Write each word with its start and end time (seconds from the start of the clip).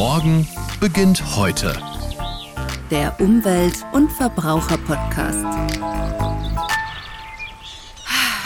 Morgen 0.00 0.48
beginnt 0.80 1.36
heute. 1.36 1.78
Der 2.90 3.20
Umwelt- 3.20 3.84
und 3.92 4.10
Verbraucher-Podcast. 4.10 5.44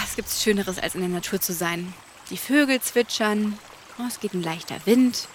Was 0.00 0.16
gibt's 0.16 0.42
Schöneres, 0.42 0.80
als 0.80 0.96
in 0.96 1.02
der 1.02 1.10
Natur 1.10 1.40
zu 1.40 1.52
sein? 1.52 1.94
Die 2.30 2.38
Vögel 2.38 2.80
zwitschern, 2.80 3.56
oh, 4.00 4.02
es 4.08 4.18
geht 4.18 4.34
ein 4.34 4.42
leichter 4.42 4.84
Wind, 4.84 5.28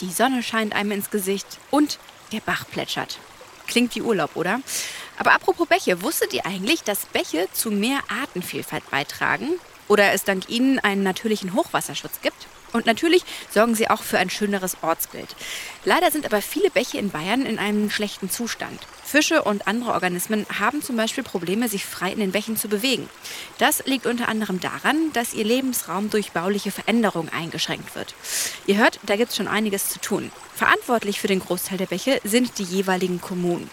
die 0.00 0.10
Sonne 0.10 0.42
scheint 0.42 0.74
einem 0.74 0.92
ins 0.92 1.10
Gesicht 1.10 1.58
und 1.70 1.98
der 2.32 2.40
Bach 2.40 2.64
plätschert. 2.66 3.18
Klingt 3.66 3.94
wie 3.94 4.00
Urlaub, 4.00 4.36
oder? 4.36 4.62
Aber 5.18 5.34
apropos 5.34 5.68
Bäche, 5.68 6.00
wusstet 6.00 6.32
ihr 6.32 6.46
eigentlich, 6.46 6.84
dass 6.84 7.04
Bäche 7.04 7.48
zu 7.52 7.70
mehr 7.70 7.98
Artenvielfalt 8.08 8.88
beitragen? 8.90 9.50
Oder 9.88 10.12
es 10.12 10.24
dank 10.24 10.48
ihnen 10.48 10.78
einen 10.78 11.02
natürlichen 11.02 11.52
Hochwasserschutz 11.52 12.22
gibt? 12.22 12.46
Und 12.72 12.86
natürlich 12.86 13.22
sorgen 13.52 13.74
sie 13.74 13.90
auch 13.90 14.02
für 14.02 14.18
ein 14.18 14.30
schöneres 14.30 14.76
Ortsbild. 14.82 15.28
Leider 15.84 16.10
sind 16.10 16.26
aber 16.26 16.42
viele 16.42 16.70
Bäche 16.70 16.98
in 16.98 17.10
Bayern 17.10 17.46
in 17.46 17.58
einem 17.58 17.90
schlechten 17.90 18.30
Zustand. 18.30 18.80
Fische 19.04 19.42
und 19.42 19.66
andere 19.66 19.92
Organismen 19.92 20.46
haben 20.58 20.82
zum 20.82 20.96
Beispiel 20.96 21.24
Probleme, 21.24 21.68
sich 21.68 21.84
frei 21.84 22.12
in 22.12 22.20
den 22.20 22.30
Bächen 22.30 22.56
zu 22.56 22.68
bewegen. 22.68 23.08
Das 23.58 23.84
liegt 23.86 24.06
unter 24.06 24.28
anderem 24.28 24.60
daran, 24.60 25.12
dass 25.12 25.34
ihr 25.34 25.44
Lebensraum 25.44 26.10
durch 26.10 26.30
bauliche 26.30 26.70
Veränderungen 26.70 27.28
eingeschränkt 27.28 27.96
wird. 27.96 28.14
Ihr 28.66 28.76
hört, 28.76 29.00
da 29.02 29.16
gibt 29.16 29.30
es 29.30 29.36
schon 29.36 29.48
einiges 29.48 29.88
zu 29.88 29.98
tun. 29.98 30.30
Verantwortlich 30.54 31.20
für 31.20 31.26
den 31.26 31.40
Großteil 31.40 31.78
der 31.78 31.86
Bäche 31.86 32.20
sind 32.22 32.58
die 32.58 32.64
jeweiligen 32.64 33.20
Kommunen. 33.20 33.68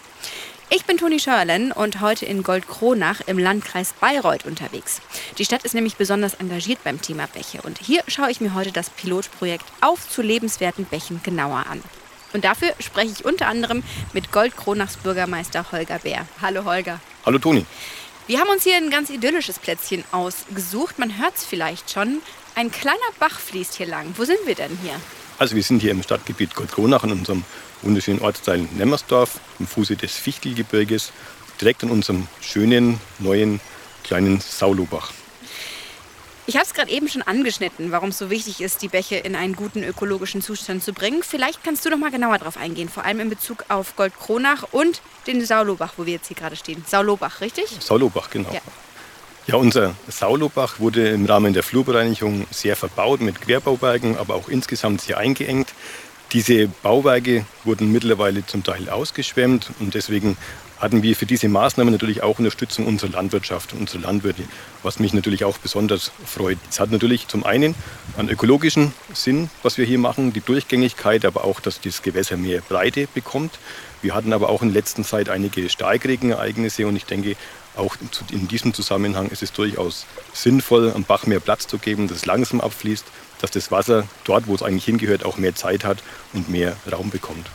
Ich 0.70 0.84
bin 0.84 0.98
Toni 0.98 1.18
Schörlen 1.18 1.72
und 1.72 2.02
heute 2.02 2.26
in 2.26 2.42
Goldkronach 2.42 3.22
im 3.26 3.38
Landkreis 3.38 3.94
Bayreuth 3.94 4.44
unterwegs. 4.44 5.00
Die 5.38 5.46
Stadt 5.46 5.64
ist 5.64 5.74
nämlich 5.74 5.96
besonders 5.96 6.34
engagiert 6.34 6.84
beim 6.84 7.00
Thema 7.00 7.26
Bäche 7.26 7.62
und 7.62 7.78
hier 7.78 8.02
schaue 8.06 8.30
ich 8.30 8.42
mir 8.42 8.52
heute 8.52 8.70
das 8.70 8.90
Pilotprojekt 8.90 9.64
Auf 9.80 10.10
zu 10.10 10.20
lebenswerten 10.20 10.84
Bächen 10.84 11.22
genauer 11.22 11.64
an. 11.70 11.82
Und 12.34 12.44
dafür 12.44 12.74
spreche 12.80 13.12
ich 13.12 13.24
unter 13.24 13.46
anderem 13.46 13.82
mit 14.12 14.30
Goldkronachs 14.30 14.98
Bürgermeister 14.98 15.72
Holger 15.72 16.00
Bär. 16.00 16.26
Hallo 16.42 16.66
Holger. 16.66 17.00
Hallo 17.24 17.38
Toni. 17.38 17.64
Wir 18.26 18.38
haben 18.38 18.50
uns 18.50 18.64
hier 18.64 18.76
ein 18.76 18.90
ganz 18.90 19.08
idyllisches 19.08 19.58
Plätzchen 19.58 20.04
ausgesucht. 20.12 20.98
Man 20.98 21.18
hört 21.18 21.34
es 21.34 21.46
vielleicht 21.46 21.90
schon. 21.90 22.20
Ein 22.54 22.70
kleiner 22.70 22.98
Bach 23.18 23.40
fließt 23.40 23.74
hier 23.76 23.86
lang. 23.86 24.12
Wo 24.18 24.24
sind 24.26 24.40
wir 24.44 24.54
denn 24.54 24.76
hier? 24.82 25.00
Also 25.38 25.56
wir 25.56 25.62
sind 25.62 25.80
hier 25.80 25.92
im 25.92 26.02
Stadtgebiet 26.02 26.54
Goldkronach 26.54 27.04
in 27.04 27.12
unserem 27.12 27.44
wunderschönen 27.82 28.20
Ortsteil 28.20 28.66
Nemmersdorf 28.76 29.40
am 29.58 29.66
Fuße 29.66 29.96
des 29.96 30.16
Fichtelgebirges, 30.16 31.12
direkt 31.60 31.82
an 31.84 31.90
unserem 31.90 32.26
schönen 32.40 33.00
neuen 33.18 33.60
kleinen 34.04 34.40
Saulobach. 34.40 35.12
Ich 36.46 36.56
habe 36.56 36.64
es 36.64 36.72
gerade 36.72 36.90
eben 36.90 37.08
schon 37.10 37.20
angeschnitten, 37.20 37.92
warum 37.92 38.08
es 38.08 38.16
so 38.16 38.30
wichtig 38.30 38.62
ist, 38.62 38.80
die 38.80 38.88
Bäche 38.88 39.16
in 39.16 39.36
einen 39.36 39.54
guten 39.54 39.84
ökologischen 39.84 40.40
Zustand 40.40 40.82
zu 40.82 40.94
bringen. 40.94 41.22
Vielleicht 41.22 41.62
kannst 41.62 41.84
du 41.84 41.90
noch 41.90 41.98
mal 41.98 42.10
genauer 42.10 42.38
darauf 42.38 42.56
eingehen, 42.56 42.88
vor 42.88 43.04
allem 43.04 43.20
in 43.20 43.28
Bezug 43.28 43.66
auf 43.68 43.96
Goldkronach 43.96 44.64
und 44.72 45.02
den 45.26 45.44
Saulobach, 45.44 45.92
wo 45.98 46.06
wir 46.06 46.14
jetzt 46.14 46.28
hier 46.28 46.36
gerade 46.36 46.56
stehen. 46.56 46.82
Saulobach, 46.88 47.42
richtig? 47.42 47.66
Saulobach, 47.80 48.30
genau. 48.30 48.50
Ja. 48.50 48.60
Ja, 49.46 49.56
unser 49.56 49.94
Saulobach 50.08 50.78
wurde 50.78 51.08
im 51.08 51.24
Rahmen 51.24 51.54
der 51.54 51.62
Flurbereinigung 51.62 52.46
sehr 52.50 52.76
verbaut 52.76 53.22
mit 53.22 53.40
Querbauwerken, 53.40 54.18
aber 54.18 54.34
auch 54.34 54.48
insgesamt 54.48 55.00
sehr 55.00 55.16
eingeengt. 55.16 55.68
Diese 56.32 56.68
Bauwerke 56.68 57.46
wurden 57.64 57.90
mittlerweile 57.90 58.44
zum 58.44 58.62
Teil 58.62 58.90
ausgeschwemmt 58.90 59.70
und 59.80 59.94
deswegen 59.94 60.36
hatten 60.78 61.02
wir 61.02 61.16
für 61.16 61.24
diese 61.24 61.48
Maßnahmen 61.48 61.90
natürlich 61.90 62.22
auch 62.22 62.38
Unterstützung 62.38 62.86
unserer 62.86 63.10
Landwirtschaft, 63.10 63.72
unserer 63.72 64.02
Landwirte, 64.02 64.42
was 64.82 65.00
mich 65.00 65.14
natürlich 65.14 65.44
auch 65.44 65.56
besonders 65.56 66.12
freut. 66.26 66.58
Es 66.68 66.80
hat 66.80 66.90
natürlich 66.90 67.28
zum 67.28 67.44
einen 67.44 67.74
einen 68.18 68.28
ökologischen 68.28 68.92
Sinn, 69.14 69.48
was 69.62 69.78
wir 69.78 69.86
hier 69.86 69.98
machen, 69.98 70.34
die 70.34 70.42
Durchgängigkeit, 70.42 71.24
aber 71.24 71.44
auch, 71.44 71.60
dass 71.60 71.80
das 71.80 72.02
Gewässer 72.02 72.36
mehr 72.36 72.60
Breite 72.60 73.08
bekommt. 73.12 73.58
Wir 74.02 74.14
hatten 74.14 74.32
aber 74.34 74.50
auch 74.50 74.62
in 74.62 74.72
letzter 74.72 75.02
Zeit 75.02 75.30
einige 75.30 75.68
Starkregenereignisse 75.68 76.86
und 76.86 76.94
ich 76.94 77.06
denke, 77.06 77.36
auch 77.78 77.96
in 78.30 78.48
diesem 78.48 78.74
Zusammenhang 78.74 79.28
ist 79.28 79.42
es 79.42 79.52
durchaus 79.52 80.06
sinnvoll, 80.32 80.92
am 80.94 81.04
Bach 81.04 81.26
mehr 81.26 81.40
Platz 81.40 81.66
zu 81.66 81.78
geben, 81.78 82.08
dass 82.08 82.18
es 82.18 82.26
langsam 82.26 82.60
abfließt, 82.60 83.04
dass 83.40 83.50
das 83.50 83.70
Wasser 83.70 84.06
dort, 84.24 84.46
wo 84.46 84.54
es 84.54 84.62
eigentlich 84.62 84.84
hingehört, 84.84 85.24
auch 85.24 85.36
mehr 85.38 85.54
Zeit 85.54 85.84
hat 85.84 85.98
und 86.32 86.48
mehr 86.48 86.76
Raum 86.90 87.10
bekommt. 87.10 87.46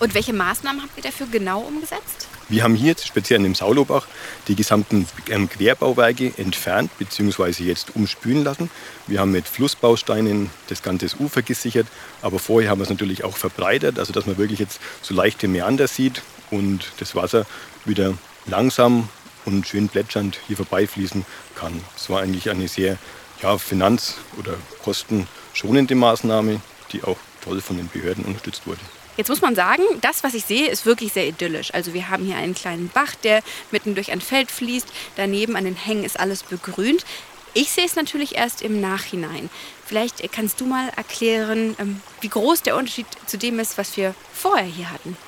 Und 0.00 0.14
welche 0.14 0.32
Maßnahmen 0.32 0.82
habt 0.82 0.96
ihr 0.96 1.02
dafür 1.02 1.26
genau 1.30 1.60
umgesetzt? 1.60 2.28
Wir 2.48 2.64
haben 2.64 2.74
hier 2.74 2.94
speziell 3.02 3.38
in 3.38 3.44
dem 3.44 3.54
Saulobach 3.54 4.06
die 4.48 4.56
gesamten 4.56 5.06
ähm, 5.28 5.48
Querbauwerke 5.48 6.32
entfernt 6.36 6.90
bzw. 6.98 7.62
jetzt 7.62 7.94
umspülen 7.94 8.44
lassen. 8.44 8.68
Wir 9.06 9.20
haben 9.20 9.30
mit 9.30 9.46
Flussbausteinen 9.46 10.50
das 10.68 10.82
ganze 10.82 11.06
Ufer 11.18 11.42
gesichert, 11.42 11.86
aber 12.20 12.38
vorher 12.38 12.70
haben 12.70 12.80
wir 12.80 12.84
es 12.84 12.90
natürlich 12.90 13.24
auch 13.24 13.36
verbreitert, 13.36 13.98
also 13.98 14.12
dass 14.12 14.26
man 14.26 14.38
wirklich 14.38 14.58
jetzt 14.58 14.80
so 15.02 15.14
leichte 15.14 15.48
Meander 15.48 15.86
sieht 15.86 16.20
und 16.50 16.92
das 16.98 17.14
Wasser 17.14 17.46
wieder 17.84 18.14
langsam 18.46 19.08
und 19.44 19.66
schön 19.66 19.88
plätschernd 19.88 20.38
hier 20.46 20.56
vorbeifließen 20.56 21.24
kann. 21.54 21.82
Das 21.94 22.10
war 22.10 22.22
eigentlich 22.22 22.50
eine 22.50 22.68
sehr 22.68 22.98
ja, 23.42 23.58
finanz- 23.58 24.16
oder 24.38 24.54
kostenschonende 24.82 25.94
Maßnahme, 25.94 26.60
die 26.92 27.02
auch 27.02 27.18
toll 27.42 27.60
von 27.60 27.76
den 27.76 27.88
Behörden 27.88 28.24
unterstützt 28.24 28.66
wurde. 28.66 28.80
Jetzt 29.16 29.28
muss 29.28 29.42
man 29.42 29.54
sagen, 29.54 29.82
das, 30.00 30.24
was 30.24 30.32
ich 30.32 30.46
sehe, 30.46 30.68
ist 30.68 30.86
wirklich 30.86 31.12
sehr 31.12 31.28
idyllisch. 31.28 31.74
Also 31.74 31.92
wir 31.92 32.08
haben 32.08 32.24
hier 32.24 32.36
einen 32.36 32.54
kleinen 32.54 32.88
Bach, 32.88 33.14
der 33.14 33.42
mitten 33.70 33.94
durch 33.94 34.10
ein 34.10 34.22
Feld 34.22 34.50
fließt. 34.50 34.88
Daneben 35.16 35.54
an 35.54 35.64
den 35.64 35.76
Hängen 35.76 36.04
ist 36.04 36.18
alles 36.18 36.42
begrünt. 36.42 37.04
Ich 37.52 37.70
sehe 37.70 37.84
es 37.84 37.96
natürlich 37.96 38.36
erst 38.36 38.62
im 38.62 38.80
Nachhinein. 38.80 39.50
Vielleicht 39.84 40.32
kannst 40.32 40.62
du 40.62 40.64
mal 40.64 40.88
erklären, 40.96 41.76
ähm, 41.78 42.00
wie 42.22 42.30
groß 42.30 42.62
der 42.62 42.76
Unterschied 42.76 43.06
zu 43.26 43.36
dem 43.36 43.58
ist, 43.58 43.76
was 43.76 43.94
wir 43.98 44.14
vorher 44.32 44.64
hier 44.64 44.90
hatten. 44.90 45.18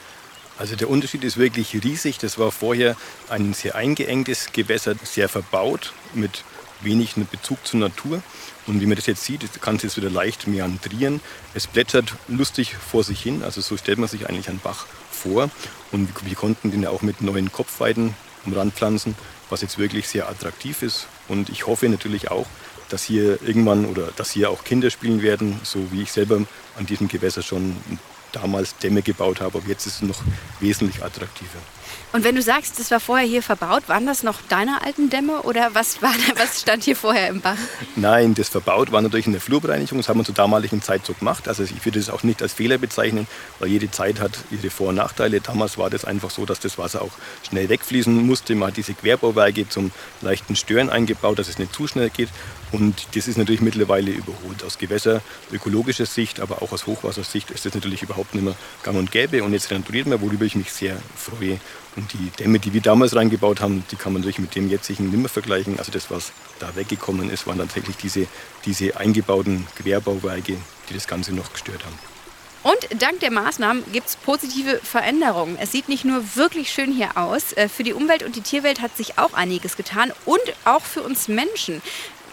Also 0.58 0.76
der 0.76 0.88
Unterschied 0.88 1.24
ist 1.24 1.36
wirklich 1.36 1.74
riesig. 1.82 2.18
Das 2.18 2.38
war 2.38 2.52
vorher 2.52 2.96
ein 3.28 3.54
sehr 3.54 3.74
eingeengtes 3.74 4.52
Gewässer, 4.52 4.94
sehr 5.02 5.28
verbaut 5.28 5.92
mit 6.14 6.44
wenig 6.80 7.14
Bezug 7.30 7.66
zur 7.66 7.80
Natur. 7.80 8.22
Und 8.66 8.80
wie 8.80 8.86
man 8.86 8.96
das 8.96 9.06
jetzt 9.06 9.24
sieht, 9.24 9.60
kann 9.60 9.76
es 9.76 9.82
jetzt 9.82 9.96
wieder 9.96 10.10
leicht 10.10 10.46
meandrieren. 10.46 11.20
Es 11.54 11.66
plätschert 11.66 12.14
lustig 12.28 12.74
vor 12.74 13.04
sich 13.04 13.20
hin, 13.20 13.42
also 13.42 13.60
so 13.60 13.76
stellt 13.76 13.98
man 13.98 14.08
sich 14.08 14.28
eigentlich 14.28 14.48
einen 14.48 14.60
Bach 14.60 14.86
vor. 15.10 15.50
Und 15.92 16.08
wir 16.24 16.36
konnten 16.36 16.70
den 16.70 16.82
ja 16.82 16.90
auch 16.90 17.02
mit 17.02 17.20
neuen 17.20 17.52
Kopfweiden 17.52 18.14
am 18.46 18.52
Rand 18.52 18.74
pflanzen, 18.74 19.16
was 19.50 19.62
jetzt 19.62 19.78
wirklich 19.78 20.08
sehr 20.08 20.28
attraktiv 20.28 20.82
ist. 20.82 21.06
Und 21.28 21.48
ich 21.48 21.66
hoffe 21.66 21.88
natürlich 21.88 22.30
auch, 22.30 22.46
dass 22.88 23.02
hier 23.02 23.42
irgendwann 23.42 23.86
oder 23.86 24.10
dass 24.16 24.30
hier 24.30 24.50
auch 24.50 24.64
Kinder 24.64 24.90
spielen 24.90 25.22
werden, 25.22 25.60
so 25.62 25.90
wie 25.90 26.02
ich 26.02 26.12
selber 26.12 26.42
an 26.78 26.86
diesem 26.86 27.08
Gewässer 27.08 27.42
schon 27.42 27.76
damals 28.34 28.76
Dämme 28.78 29.02
gebaut 29.02 29.40
habe. 29.40 29.58
Aber 29.58 29.68
jetzt 29.68 29.86
ist 29.86 29.96
es 29.96 30.02
noch 30.02 30.20
wesentlich 30.60 31.02
attraktiver. 31.02 31.58
Und 32.12 32.22
wenn 32.22 32.36
du 32.36 32.42
sagst, 32.42 32.78
das 32.78 32.90
war 32.92 33.00
vorher 33.00 33.26
hier 33.26 33.42
verbaut, 33.42 33.88
waren 33.88 34.06
das 34.06 34.22
noch 34.22 34.40
deine 34.48 34.82
alten 34.82 35.10
Dämme 35.10 35.42
oder 35.42 35.74
was, 35.74 36.00
war, 36.00 36.14
was 36.36 36.60
stand 36.60 36.84
hier 36.84 36.94
vorher 36.94 37.28
im 37.28 37.40
Bach? 37.40 37.56
Nein, 37.96 38.34
das 38.34 38.48
verbaut 38.48 38.92
war 38.92 39.02
natürlich 39.02 39.26
eine 39.26 39.40
Flurbereinigung. 39.40 39.98
Das 39.98 40.08
haben 40.08 40.20
wir 40.20 40.24
zur 40.24 40.34
damaligen 40.34 40.80
Zeit 40.80 41.04
so 41.04 41.12
gemacht. 41.12 41.48
Also 41.48 41.64
ich 41.64 41.84
würde 41.84 41.98
das 41.98 42.10
auch 42.10 42.22
nicht 42.22 42.40
als 42.40 42.52
Fehler 42.52 42.78
bezeichnen, 42.78 43.26
weil 43.58 43.68
jede 43.68 43.90
Zeit 43.90 44.20
hat 44.20 44.32
ihre 44.50 44.70
Vor- 44.70 44.90
und 44.90 44.94
Nachteile. 44.94 45.40
Damals 45.40 45.76
war 45.76 45.90
das 45.90 46.04
einfach 46.04 46.30
so, 46.30 46.46
dass 46.46 46.60
das 46.60 46.78
Wasser 46.78 47.02
auch 47.02 47.12
schnell 47.48 47.68
wegfließen 47.68 48.14
musste. 48.24 48.54
Man 48.54 48.68
hat 48.68 48.76
diese 48.76 48.94
Querbauwerke 48.94 49.68
zum 49.68 49.90
leichten 50.20 50.54
Stören 50.54 50.90
eingebaut, 50.90 51.38
dass 51.40 51.48
es 51.48 51.58
nicht 51.58 51.74
zu 51.74 51.88
schnell 51.88 52.10
geht. 52.10 52.28
Und 52.74 53.06
das 53.14 53.28
ist 53.28 53.38
natürlich 53.38 53.60
mittlerweile 53.60 54.10
überholt. 54.10 54.64
Aus 54.64 54.78
gewässerökologischer 54.78 56.06
Sicht, 56.06 56.40
aber 56.40 56.60
auch 56.60 56.72
aus 56.72 56.88
Hochwassersicht 56.88 57.52
ist 57.52 57.64
das 57.64 57.72
natürlich 57.72 58.02
überhaupt 58.02 58.34
nicht 58.34 58.42
mehr 58.42 58.56
gang 58.82 58.98
und 58.98 59.12
gäbe. 59.12 59.44
Und 59.44 59.52
jetzt 59.52 59.70
renouriert 59.70 60.08
man, 60.08 60.20
worüber 60.20 60.44
ich 60.44 60.56
mich 60.56 60.72
sehr 60.72 60.96
freue. 61.14 61.60
Und 61.94 62.12
die 62.12 62.30
Dämme, 62.36 62.58
die 62.58 62.72
wir 62.72 62.80
damals 62.80 63.14
reingebaut 63.14 63.60
haben, 63.60 63.84
die 63.92 63.96
kann 63.96 64.12
man 64.12 64.22
natürlich 64.22 64.40
mit 64.40 64.56
dem 64.56 64.68
jetzigen 64.68 65.08
nimmer 65.08 65.28
vergleichen. 65.28 65.78
Also 65.78 65.92
das, 65.92 66.10
was 66.10 66.32
da 66.58 66.74
weggekommen 66.74 67.30
ist, 67.30 67.46
waren 67.46 67.58
tatsächlich 67.58 67.96
diese, 67.96 68.26
diese 68.64 68.96
eingebauten 68.96 69.68
Querbauwerke, 69.76 70.56
die 70.88 70.94
das 70.94 71.06
Ganze 71.06 71.32
noch 71.32 71.52
gestört 71.52 71.84
haben. 71.84 71.96
Und 72.64 72.78
dank 72.98 73.20
der 73.20 73.30
Maßnahmen 73.30 73.84
gibt 73.92 74.08
es 74.08 74.16
positive 74.16 74.80
Veränderungen. 74.82 75.58
Es 75.60 75.70
sieht 75.70 75.90
nicht 75.90 76.06
nur 76.06 76.34
wirklich 76.34 76.72
schön 76.72 76.90
hier 76.90 77.18
aus, 77.18 77.52
äh, 77.52 77.68
für 77.68 77.82
die 77.82 77.92
Umwelt 77.92 78.22
und 78.22 78.36
die 78.36 78.40
Tierwelt 78.40 78.80
hat 78.80 78.96
sich 78.96 79.18
auch 79.18 79.34
einiges 79.34 79.76
getan 79.76 80.12
und 80.24 80.40
auch 80.64 80.80
für 80.80 81.02
uns 81.02 81.28
Menschen. 81.28 81.82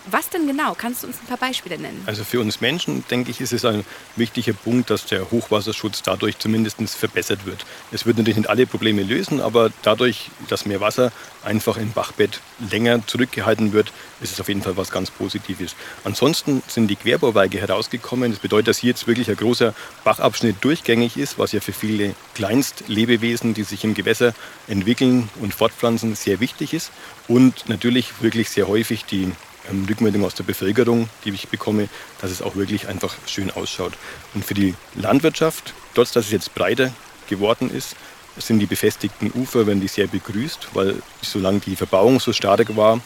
Was 0.08 0.30
denn 0.30 0.48
genau? 0.48 0.74
Kannst 0.76 1.04
du 1.04 1.08
uns 1.08 1.18
ein 1.22 1.28
paar 1.28 1.38
Beispiele 1.38 1.78
nennen? 1.78 2.02
Also 2.08 2.24
für 2.24 2.40
uns 2.40 2.60
Menschen, 2.60 3.04
denke 3.12 3.30
ich, 3.30 3.40
ist 3.40 3.54
es 3.54 3.66
ein 3.66 3.86
wichtiger 4.16 4.54
Punkt, 4.54 4.90
dass 4.90 5.06
der 5.06 5.30
Hochwasserschutz 5.30 6.02
dadurch 6.02 6.40
zumindest 6.40 6.80
verbessert 6.96 7.46
wird. 7.46 7.66
Es 7.92 8.08
wird 8.08 8.18
natürlich 8.18 8.38
nicht 8.38 8.50
alle 8.50 8.66
Probleme 8.66 9.04
lösen, 9.04 9.42
aber 9.42 9.70
dadurch, 9.84 10.32
dass 10.50 10.66
mehr 10.66 10.82
Wasser 10.82 11.12
einfach 11.44 11.78
im 11.78 11.92
Bachbett 11.92 12.40
länger 12.72 13.06
zurückgehalten 13.06 13.74
wird, 13.74 13.92
ist 14.22 14.34
es 14.34 14.42
auf 14.42 14.48
jeden 14.48 14.64
Fall 14.64 14.76
was 14.76 14.90
ganz 14.90 15.12
Positives. 15.12 15.76
Ansonsten 16.04 16.64
sind 16.68 16.88
die 16.88 16.96
Querbauwerke 16.96 17.60
herausgekommen. 17.60 18.32
Das 18.32 18.40
bedeutet, 18.40 18.70
dass 18.70 18.80
hier 18.80 18.90
jetzt 18.92 19.08
wirklich 19.08 19.30
ein 19.30 19.36
großer 19.36 19.76
Bachabschnitt 20.04 20.58
durchgängig 20.62 21.16
ist, 21.18 21.38
was 21.38 21.52
ja 21.52 21.60
für 21.60 21.74
viele 21.74 22.16
Kleinstlebewesen, 22.34 23.54
die 23.54 23.64
sich 23.64 23.84
im 23.84 23.94
Gewässer 23.94 24.34
entwickeln 24.68 25.30
und 25.40 25.54
fortpflanzen, 25.54 26.16
sehr 26.16 26.40
wichtig 26.40 26.74
ist. 26.74 26.92
Und 27.28 27.70
natürlich 27.70 28.22
wirklich 28.22 28.50
sehr 28.50 28.68
häufig 28.68 29.06
die 29.06 29.32
ähm, 29.70 29.86
Rückmeldung 29.88 30.26
aus 30.26 30.36
der 30.36 30.44
Bevölkerung, 30.44 31.10
die 31.24 31.30
ich 31.32 31.48
bekomme, 31.48 31.90
dass 32.22 32.32
es 32.32 32.42
auch 32.42 32.56
wirklich 32.56 32.88
einfach 32.88 33.16
schön 33.28 33.52
ausschaut. 33.52 33.94
Und 34.34 34.46
für 34.46 34.54
die 34.54 34.76
Landwirtschaft, 34.96 35.74
trotz 35.94 36.12
dass 36.12 36.26
es 36.26 36.32
jetzt 36.32 36.56
breiter 36.56 36.92
geworden 37.30 37.70
ist, 37.72 37.96
sind 38.38 38.60
die 38.60 38.66
befestigten 38.66 39.32
Ufer, 39.34 39.68
werden 39.68 39.82
die 39.82 39.88
sehr 39.88 40.08
begrüßt, 40.08 40.70
weil 40.74 40.96
solange 41.22 41.60
die 41.60 41.76
Verbauung 41.76 42.20
so 42.20 42.32
stark 42.34 42.76
war, 42.76 43.02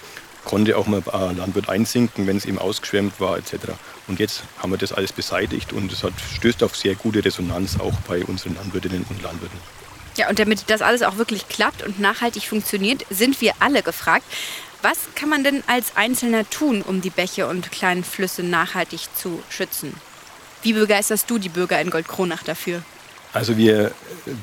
konnte 0.45 0.77
auch 0.77 0.85
mal 0.85 1.01
ein 1.11 1.37
Landwirt 1.37 1.67
einsinken, 1.67 2.27
wenn 2.27 2.37
es 2.37 2.45
eben 2.45 2.59
ausgeschwemmt 2.59 3.19
war 3.19 3.37
etc. 3.37 3.71
Und 4.07 4.19
jetzt 4.19 4.43
haben 4.59 4.71
wir 4.71 4.77
das 4.77 4.93
alles 4.93 5.11
beseitigt 5.11 5.73
und 5.73 5.91
es 5.91 6.03
hat, 6.03 6.13
stößt 6.35 6.63
auf 6.63 6.77
sehr 6.77 6.95
gute 6.95 7.25
Resonanz 7.25 7.79
auch 7.79 7.95
bei 8.07 8.23
unseren 8.23 8.55
Landwirtinnen 8.55 9.05
und 9.09 9.21
Landwirten. 9.21 9.57
Ja, 10.17 10.29
und 10.29 10.39
damit 10.39 10.69
das 10.69 10.81
alles 10.81 11.01
auch 11.01 11.17
wirklich 11.17 11.49
klappt 11.49 11.83
und 11.83 11.99
nachhaltig 11.99 12.43
funktioniert, 12.43 13.05
sind 13.09 13.41
wir 13.41 13.53
alle 13.59 13.83
gefragt. 13.83 14.25
Was 14.81 14.97
kann 15.15 15.29
man 15.29 15.43
denn 15.43 15.63
als 15.67 15.95
Einzelner 15.95 16.49
tun, 16.49 16.81
um 16.81 17.01
die 17.01 17.09
Bäche 17.09 17.47
und 17.47 17.71
kleinen 17.71 18.03
Flüsse 18.03 18.43
nachhaltig 18.43 19.07
zu 19.15 19.41
schützen? 19.49 19.93
Wie 20.61 20.73
begeisterst 20.73 21.29
du 21.29 21.37
die 21.37 21.49
Bürger 21.49 21.79
in 21.79 21.89
Goldkronach 21.89 22.43
dafür? 22.43 22.83
Also 23.35 23.57
wir, 23.57 23.91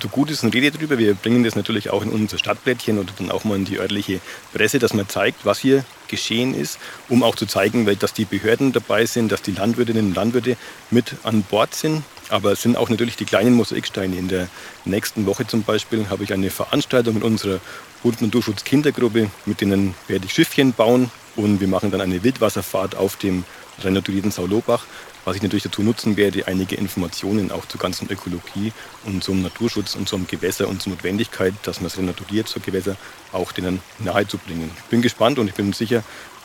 du 0.01 0.09
Gutes 0.11 0.43
und 0.43 0.55
Rede 0.55 0.71
drüber, 0.71 0.99
wir 0.99 1.15
bringen 1.15 1.45
das 1.45 1.57
natürlich 1.57 1.89
auch 1.89 2.03
in 2.03 2.11
unser 2.11 2.37
Stadtblättchen 2.37 2.99
oder 2.99 3.11
dann 3.17 3.31
auch 3.31 3.43
mal 3.43 3.57
in 3.57 3.65
die 3.65 3.79
örtliche 3.79 4.21
Presse, 4.53 4.79
dass 4.79 4.93
man 4.93 5.09
zeigt, 5.09 5.47
was 5.47 5.61
hier 5.61 5.83
geschehen 6.09 6.53
ist, 6.53 6.79
um 7.09 7.23
auch 7.23 7.35
zu 7.35 7.47
zeigen, 7.47 7.87
dass 7.99 8.13
die 8.13 8.27
Behörden 8.27 8.71
dabei 8.75 9.07
sind, 9.07 9.33
dass 9.33 9.41
die 9.41 9.53
Landwirtinnen 9.53 10.09
und 10.09 10.15
Landwirte 10.15 10.59
mit 10.91 11.15
an 11.23 11.43
Bord 11.43 11.75
sind. 11.75 12.03
Aber 12.29 12.53
es 12.53 12.61
sind 12.61 12.77
auch 12.77 12.91
natürlich 12.91 13.17
die 13.17 13.25
kleinen 13.25 13.55
Mosaiksteine. 13.55 14.15
In 14.15 14.29
der 14.29 14.49
nächsten 14.85 15.25
Woche 15.25 15.47
zum 15.47 15.63
Beispiel 15.63 16.11
habe 16.11 16.25
ich 16.25 16.35
eine 16.35 16.51
Veranstaltung 16.51 17.15
mit 17.15 17.25
unserer 17.25 17.61
Bund- 18.03 18.21
Naturschutz 18.21 18.63
Kindergruppe, 18.63 19.31
mit 19.47 19.63
denen 19.63 19.95
werde 20.07 20.27
ich 20.27 20.35
Schiffchen 20.35 20.75
bauen 20.75 21.11
und 21.35 21.63
wir 21.63 21.69
machen 21.69 21.91
dann 21.91 22.03
eine 22.03 22.23
Wildwasserfahrt 22.23 22.95
auf 22.95 23.17
dem 23.17 23.45
renaturierten 23.83 24.31
Saulobach 24.31 24.85
was 25.25 25.37
ich 25.37 25.43
natürlich 25.43 25.63
dazu 25.63 25.83
nutzen 25.83 26.17
werde, 26.17 26.47
einige 26.47 26.77
Informationen 26.77 27.51
auch 27.51 27.67
zur 27.67 27.81
ganzen 27.81 28.11
Ökologie 28.11 28.73
und 29.05 29.23
zum 29.23 29.43
Naturschutz 29.43 29.95
und 29.95 30.09
zum 30.09 30.27
Gewässer 30.27 30.69
und 30.69 30.83
zur 30.83 30.93
Notwendigkeit, 30.93 31.55
dass 31.63 31.81
man 31.81 31.87
es 31.87 31.99
renaturiert 31.99 32.49
zur 32.49 32.63
Gewässer, 32.63 32.97
auch 33.33 33.53
denen 33.53 33.81
nahezubringen. 33.99 34.71
Ich 34.77 34.85
bin 34.85 35.03
gespannt 35.03 35.39
und 35.39 35.49
ich 35.49 35.55
bin 35.55 35.73
sicher, 35.73 36.03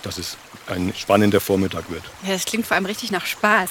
dass 0.07 0.17
es 0.17 0.37
ein 0.67 0.93
spannender 0.95 1.39
Vormittag 1.39 1.89
wird. 1.89 2.03
Ja, 2.23 2.33
das 2.33 2.45
klingt 2.45 2.65
vor 2.65 2.75
allem 2.75 2.85
richtig 2.85 3.11
nach 3.11 3.25
Spaß. 3.25 3.69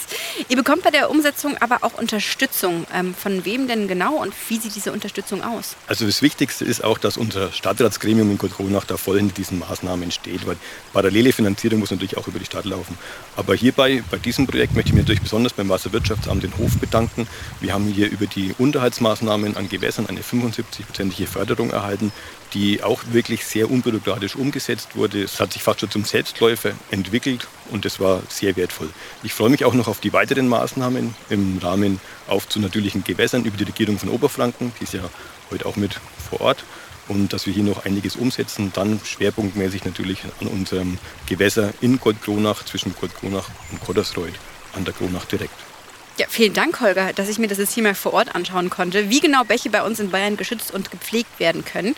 Ihr 0.48 0.56
bekommt 0.56 0.82
bei 0.82 0.90
der 0.90 1.10
Umsetzung 1.10 1.56
aber 1.58 1.78
auch 1.82 1.94
Unterstützung. 1.94 2.86
Ähm, 2.94 3.14
von 3.14 3.44
wem 3.44 3.68
denn 3.68 3.88
genau 3.88 4.16
und 4.16 4.34
wie 4.48 4.58
sieht 4.58 4.74
diese 4.74 4.92
Unterstützung 4.92 5.42
aus? 5.42 5.76
Also 5.86 6.06
das 6.06 6.22
Wichtigste 6.22 6.64
ist 6.64 6.84
auch, 6.84 6.98
dass 6.98 7.16
unser 7.16 7.52
Stadtratsgremium 7.52 8.30
in 8.30 8.38
Kotronach 8.38 8.84
da 8.84 8.96
voll 8.96 9.18
hinter 9.18 9.34
diesen 9.34 9.58
Maßnahmen 9.58 10.10
steht, 10.10 10.46
weil 10.46 10.56
parallele 10.92 11.32
Finanzierung 11.32 11.80
muss 11.80 11.90
natürlich 11.90 12.16
auch 12.16 12.28
über 12.28 12.38
die 12.38 12.44
Stadt 12.44 12.64
laufen. 12.64 12.98
Aber 13.36 13.54
hierbei, 13.54 14.02
bei 14.10 14.18
diesem 14.18 14.46
Projekt 14.46 14.74
möchte 14.74 14.90
ich 14.90 14.94
mich 14.94 15.04
natürlich 15.04 15.22
besonders 15.22 15.52
beim 15.54 15.68
Wasserwirtschaftsamt 15.68 16.42
den 16.42 16.56
Hof 16.58 16.76
bedanken. 16.78 17.26
Wir 17.60 17.72
haben 17.72 17.86
hier 17.86 18.10
über 18.10 18.26
die 18.26 18.54
Unterhaltsmaßnahmen 18.58 19.56
an 19.56 19.68
Gewässern 19.68 20.06
eine 20.06 20.20
75-prozentige 20.20 21.26
Förderung 21.26 21.70
erhalten, 21.70 22.12
die 22.54 22.82
auch 22.82 23.02
wirklich 23.10 23.44
sehr 23.44 23.70
unbürokratisch 23.70 24.36
umgesetzt 24.36 24.96
wurde. 24.96 25.22
Es 25.22 25.40
hat 25.40 25.52
sich 25.52 25.62
fast 25.62 25.80
schon 25.80 25.90
zum 25.90 26.04
Selbstläufer 26.04 26.72
entwickelt 26.90 27.46
und 27.70 27.84
das 27.84 28.00
war 28.00 28.22
sehr 28.28 28.56
wertvoll. 28.56 28.90
Ich 29.22 29.32
freue 29.32 29.50
mich 29.50 29.64
auch 29.64 29.74
noch 29.74 29.88
auf 29.88 30.00
die 30.00 30.12
weiteren 30.12 30.48
Maßnahmen 30.48 31.14
im 31.30 31.58
Rahmen 31.58 32.00
auf 32.28 32.48
zu 32.48 32.60
natürlichen 32.60 33.04
Gewässern 33.04 33.44
über 33.44 33.56
die 33.56 33.64
Regierung 33.64 33.98
von 33.98 34.08
Oberfranken, 34.08 34.72
die 34.80 34.84
ist 34.84 34.94
ja 34.94 35.02
heute 35.50 35.66
auch 35.66 35.76
mit 35.76 35.98
vor 36.30 36.40
Ort 36.40 36.64
und 37.08 37.32
dass 37.32 37.46
wir 37.46 37.52
hier 37.52 37.64
noch 37.64 37.84
einiges 37.84 38.16
umsetzen. 38.16 38.72
Dann 38.74 39.00
schwerpunktmäßig 39.04 39.84
natürlich 39.84 40.24
an 40.40 40.48
unserem 40.48 40.98
Gewässer 41.26 41.72
in 41.80 41.98
Goldkronach 41.98 42.64
zwischen 42.64 42.94
Goldkronach 42.98 43.48
und 43.70 43.80
Koddersreuth 43.80 44.34
an 44.74 44.84
der 44.84 44.94
Kronach 44.94 45.24
direkt. 45.24 45.75
Ja, 46.18 46.26
vielen 46.30 46.54
Dank, 46.54 46.80
Holger, 46.80 47.12
dass 47.12 47.28
ich 47.28 47.38
mir 47.38 47.46
das 47.46 47.58
jetzt 47.58 47.74
hier 47.74 47.82
mal 47.82 47.94
vor 47.94 48.14
Ort 48.14 48.34
anschauen 48.34 48.70
konnte, 48.70 49.10
wie 49.10 49.20
genau 49.20 49.44
Bäche 49.44 49.68
bei 49.68 49.82
uns 49.82 50.00
in 50.00 50.10
Bayern 50.10 50.38
geschützt 50.38 50.72
und 50.72 50.90
gepflegt 50.90 51.38
werden 51.38 51.62
können. 51.62 51.94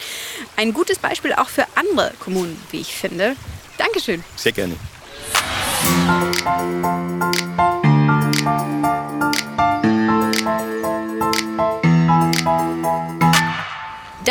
Ein 0.57 0.73
gutes 0.73 0.99
Beispiel 0.99 1.33
auch 1.35 1.49
für 1.49 1.67
andere 1.77 2.13
Kommunen, 2.19 2.61
wie 2.73 2.81
ich 2.81 2.95
finde. 2.95 3.37
Dankeschön. 3.77 4.25
Sehr 4.35 4.53
gerne. 4.53 4.75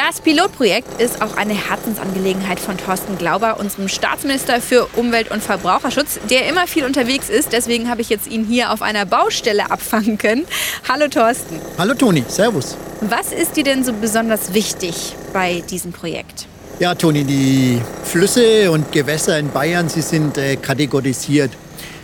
Das 0.07 0.21
Pilotprojekt 0.21 1.01
ist 1.01 1.21
auch 1.21 1.36
eine 1.36 1.54
Herzensangelegenheit 1.54 2.62
von 2.62 2.77
Thorsten 2.77 3.18
Glauber, 3.18 3.59
unserem 3.59 3.89
Staatsminister 3.89 4.62
für 4.62 4.88
Umwelt- 4.95 5.30
und 5.30 5.44
Verbraucherschutz, 5.44 6.18
der 6.30 6.48
immer 6.48 6.65
viel 6.65 6.86
unterwegs 6.86 7.27
ist. 7.27 7.51
Deswegen 7.51 7.89
habe 7.89 8.00
ich 8.00 8.07
jetzt 8.07 8.25
ihn 8.25 8.45
hier 8.45 8.71
auf 8.71 8.81
einer 8.81 9.06
Baustelle 9.06 9.69
abfangen 9.69 10.18
können. 10.18 10.45
Hallo 10.88 11.09
Thorsten. 11.09 11.59
Hallo 11.77 11.94
Toni, 11.94 12.24
Servus. 12.30 12.77
Was 13.01 13.33
ist 13.33 13.57
dir 13.57 13.65
denn 13.65 13.83
so 13.83 13.92
besonders 13.92 14.54
wichtig 14.54 15.13
bei 15.33 15.62
diesem 15.69 15.92
Projekt? 15.92 16.48
Ja, 16.80 16.95
Toni, 16.95 17.25
die 17.25 17.81
Flüsse 18.06 18.71
und 18.71 18.94
Gewässer 18.94 19.38
in 19.38 19.50
Bayern, 19.50 19.89
sie 19.89 20.01
sind 20.01 20.38
äh, 20.38 20.56
kategorisiert. 20.56 21.51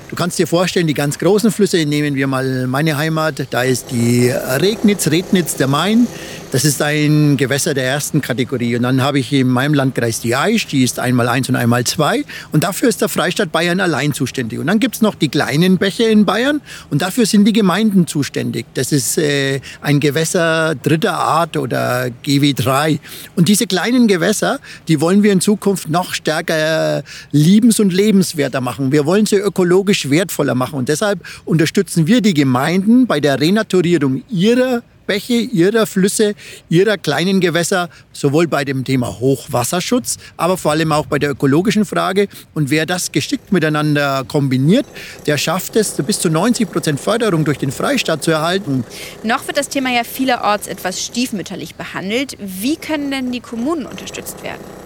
Du 0.10 0.18
kannst 0.18 0.38
dir 0.38 0.46
vorstellen, 0.46 0.88
die 0.88 0.94
ganz 0.94 1.18
großen 1.18 1.52
Flüsse, 1.52 1.86
nehmen 1.86 2.16
wir 2.16 2.28
mal 2.28 2.68
meine 2.68 2.98
Heimat, 2.98 3.48
da 3.50 3.64
ist 3.64 3.92
die 3.92 4.30
Regnitz, 4.30 5.08
Rednitz, 5.08 5.56
der 5.56 5.68
Main, 5.68 6.06
das 6.54 6.66
ist 6.66 6.84
ein 6.84 7.36
Gewässer 7.36 7.74
der 7.74 7.86
ersten 7.86 8.22
Kategorie. 8.22 8.76
Und 8.76 8.84
dann 8.84 9.02
habe 9.02 9.18
ich 9.18 9.34
in 9.34 9.48
meinem 9.48 9.74
Landkreis 9.74 10.20
die 10.20 10.36
Aisch, 10.36 10.68
die 10.68 10.84
ist 10.84 11.00
einmal 11.00 11.28
eins 11.28 11.50
und 11.50 11.56
einmal 11.56 11.84
zwei. 11.84 12.24
Und 12.52 12.64
dafür 12.64 12.90
ist 12.90 13.02
der 13.02 13.10
Freistaat 13.10 13.52
Bayern 13.52 13.80
allein 13.80 14.14
zuständig. 14.14 14.60
Und 14.60 14.68
dann 14.68 14.80
gibt 14.80 14.94
es 14.94 15.02
noch 15.02 15.16
die 15.16 15.30
kleinen 15.30 15.80
Bäche 15.80 16.04
in 16.04 16.26
Bayern 16.26 16.62
und 16.92 17.02
dafür 17.02 17.26
sind 17.26 17.46
die 17.46 17.54
Gemeinden 17.54 18.06
zuständig. 18.06 18.68
Das 18.76 18.92
ist 18.92 19.18
äh, 19.18 19.62
ein 19.82 20.00
Gewässer 20.00 20.76
dritter 20.76 21.16
Art 21.16 21.58
oder 21.58 22.12
GW3. 22.24 23.00
Und 23.36 23.48
diese 23.48 23.66
kleinen 23.66 24.06
Gewässer, 24.06 24.60
die 24.88 25.02
wollen 25.02 25.24
wir 25.24 25.34
in 25.34 25.42
Zukunft 25.42 25.90
noch 25.90 26.14
stärker 26.14 27.00
äh, 27.00 27.04
liebens- 27.32 27.80
und 27.80 27.92
lebenswerter 27.92 28.62
machen. 28.62 28.92
Wir 28.92 29.08
wollen 29.08 29.26
sie 29.26 29.38
ökologisch 29.38 30.08
wertvoller 30.12 30.54
machen. 30.54 30.76
Und 30.76 30.88
deshalb 30.88 31.20
unterstützen 31.46 32.06
wir 32.06 32.22
die 32.22 32.36
Gemeinden 32.36 33.08
bei 33.08 33.20
der 33.20 33.40
Renaturierung 33.40 34.22
ihrer 34.30 34.84
Bäche, 35.06 35.34
ihrer 35.34 35.86
Flüsse, 35.86 36.36
ihrer 36.70 36.98
kleinen 36.98 37.40
Gewässer, 37.40 37.90
sowohl 38.12 38.48
bei 38.48 38.66
dem 38.66 38.84
Thema 38.84 39.20
Hochwasserschutz, 39.20 40.18
aber 40.38 40.58
vor 40.58 40.72
allem 40.72 40.92
auch 40.92 41.06
bei 41.06 41.20
der 41.20 41.32
ökologischen 41.32 41.86
Frage. 41.86 42.28
Und 42.54 42.70
wer 42.70 42.86
das 42.86 43.12
geschickt 43.12 43.52
miteinander 43.52 44.24
kombiniert, 44.28 44.86
der 45.26 45.38
schafft 45.38 45.76
es, 45.76 45.94
bis 45.94 46.20
zu 46.20 46.30
90 46.30 46.72
Prozent 46.72 47.00
Förderung 47.00 47.46
durch 47.46 47.58
den 47.58 47.72
Freistaat 47.72 48.24
zu 48.24 48.32
erhalten. 48.32 48.84
Noch 49.24 49.48
wird 49.48 49.58
das 49.58 49.70
Thema 49.70 49.90
ja 49.92 50.04
vielerorts 50.04 50.68
etwas 50.68 51.04
stiefmütterlich 51.04 51.76
behandelt. 51.76 52.38
Wie 52.40 52.76
können 52.76 53.12
denn 53.12 53.32
die 53.32 53.40
Kommunen 53.40 53.86
unterstützt 53.86 54.44
werden? 54.44 54.83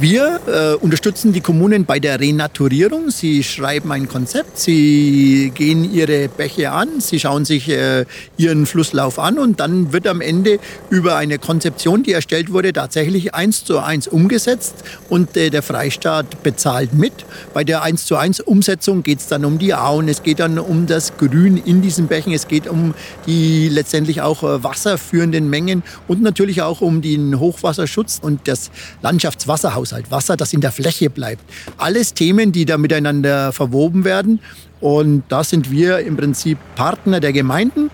Wir 0.00 0.38
äh, 0.46 0.74
unterstützen 0.76 1.32
die 1.32 1.40
Kommunen 1.40 1.84
bei 1.84 1.98
der 1.98 2.20
Renaturierung. 2.20 3.10
Sie 3.10 3.42
schreiben 3.42 3.90
ein 3.90 4.06
Konzept, 4.06 4.56
sie 4.56 5.50
gehen 5.52 5.92
ihre 5.92 6.28
Bäche 6.28 6.70
an, 6.70 7.00
sie 7.00 7.18
schauen 7.18 7.44
sich 7.44 7.68
äh, 7.68 8.04
ihren 8.36 8.66
Flusslauf 8.66 9.18
an 9.18 9.40
und 9.40 9.58
dann 9.58 9.92
wird 9.92 10.06
am 10.06 10.20
Ende 10.20 10.60
über 10.88 11.16
eine 11.16 11.40
Konzeption, 11.40 12.04
die 12.04 12.12
erstellt 12.12 12.52
wurde, 12.52 12.72
tatsächlich 12.72 13.34
eins 13.34 13.64
zu 13.64 13.80
eins 13.80 14.06
umgesetzt 14.06 14.84
und 15.08 15.36
äh, 15.36 15.50
der 15.50 15.64
Freistaat 15.64 16.44
bezahlt 16.44 16.94
mit. 16.94 17.12
Bei 17.52 17.64
der 17.64 17.82
eins 17.82 18.06
zu 18.06 18.14
eins 18.14 18.38
Umsetzung 18.38 19.02
geht 19.02 19.18
es 19.18 19.26
dann 19.26 19.44
um 19.44 19.58
die 19.58 19.74
Auen, 19.74 20.08
es 20.08 20.22
geht 20.22 20.38
dann 20.38 20.60
um 20.60 20.86
das 20.86 21.16
Grün 21.16 21.56
in 21.56 21.82
diesen 21.82 22.06
Bächen, 22.06 22.32
es 22.32 22.46
geht 22.46 22.68
um 22.68 22.94
die 23.26 23.68
letztendlich 23.68 24.20
auch 24.20 24.44
äh, 24.44 24.62
wasserführenden 24.62 25.50
Mengen 25.50 25.82
und 26.06 26.22
natürlich 26.22 26.62
auch 26.62 26.82
um 26.82 27.02
den 27.02 27.40
Hochwasserschutz 27.40 28.20
und 28.22 28.46
das 28.46 28.70
Landschaftswasserhaus. 29.02 29.87
Haushalt, 29.88 30.10
Wasser, 30.10 30.36
das 30.36 30.52
in 30.52 30.60
der 30.60 30.72
Fläche 30.72 31.10
bleibt. 31.10 31.42
Alles 31.78 32.14
Themen, 32.14 32.52
die 32.52 32.64
da 32.64 32.76
miteinander 32.76 33.52
verwoben 33.52 34.04
werden. 34.04 34.40
Und 34.80 35.24
da 35.28 35.42
sind 35.42 35.70
wir 35.70 36.00
im 36.00 36.16
Prinzip 36.16 36.58
Partner 36.76 37.20
der 37.20 37.32
Gemeinden. 37.32 37.90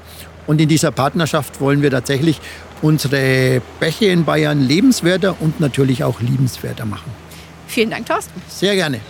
Und 0.46 0.60
in 0.60 0.68
dieser 0.68 0.90
Partnerschaft 0.90 1.60
wollen 1.60 1.82
wir 1.82 1.90
tatsächlich 1.90 2.40
unsere 2.82 3.62
Bäche 3.80 4.06
in 4.06 4.24
Bayern 4.24 4.66
lebenswerter 4.66 5.36
und 5.40 5.60
natürlich 5.60 6.04
auch 6.04 6.20
liebenswerter 6.20 6.84
machen. 6.84 7.10
Vielen 7.66 7.90
Dank, 7.90 8.06
Thorsten. 8.06 8.42
Sehr 8.48 8.74
gerne. 8.74 9.00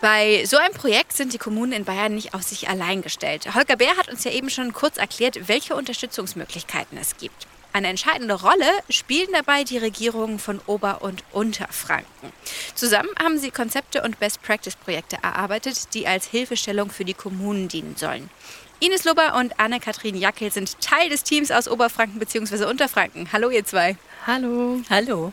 Bei 0.00 0.44
so 0.44 0.56
einem 0.56 0.74
Projekt 0.74 1.12
sind 1.12 1.32
die 1.32 1.38
Kommunen 1.38 1.72
in 1.72 1.84
Bayern 1.84 2.14
nicht 2.14 2.32
auf 2.32 2.42
sich 2.42 2.68
allein 2.68 3.02
gestellt. 3.02 3.52
Holger 3.54 3.74
Bär 3.74 3.96
hat 3.96 4.08
uns 4.08 4.22
ja 4.22 4.30
eben 4.30 4.48
schon 4.48 4.72
kurz 4.72 4.96
erklärt, 4.96 5.48
welche 5.48 5.74
Unterstützungsmöglichkeiten 5.74 6.96
es 6.98 7.16
gibt. 7.16 7.48
Eine 7.72 7.88
entscheidende 7.88 8.34
Rolle 8.34 8.70
spielen 8.88 9.28
dabei 9.32 9.64
die 9.64 9.76
Regierungen 9.76 10.38
von 10.38 10.60
Ober- 10.66 11.02
und 11.02 11.24
Unterfranken. 11.32 12.32
Zusammen 12.76 13.10
haben 13.20 13.38
sie 13.38 13.50
Konzepte 13.50 14.02
und 14.02 14.20
Best-Practice-Projekte 14.20 15.18
erarbeitet, 15.22 15.92
die 15.94 16.06
als 16.06 16.26
Hilfestellung 16.26 16.90
für 16.90 17.04
die 17.04 17.14
Kommunen 17.14 17.66
dienen 17.66 17.96
sollen. 17.96 18.30
Ines 18.80 19.04
Lober 19.04 19.34
und 19.34 19.58
Anne-Kathrin 19.58 20.14
Jackel 20.14 20.52
sind 20.52 20.80
Teil 20.80 21.08
des 21.08 21.24
Teams 21.24 21.50
aus 21.50 21.66
Oberfranken 21.66 22.20
bzw. 22.20 22.64
Unterfranken. 22.66 23.28
Hallo 23.32 23.50
ihr 23.50 23.64
zwei. 23.64 23.96
Hallo. 24.26 24.80
Hallo. 24.88 25.32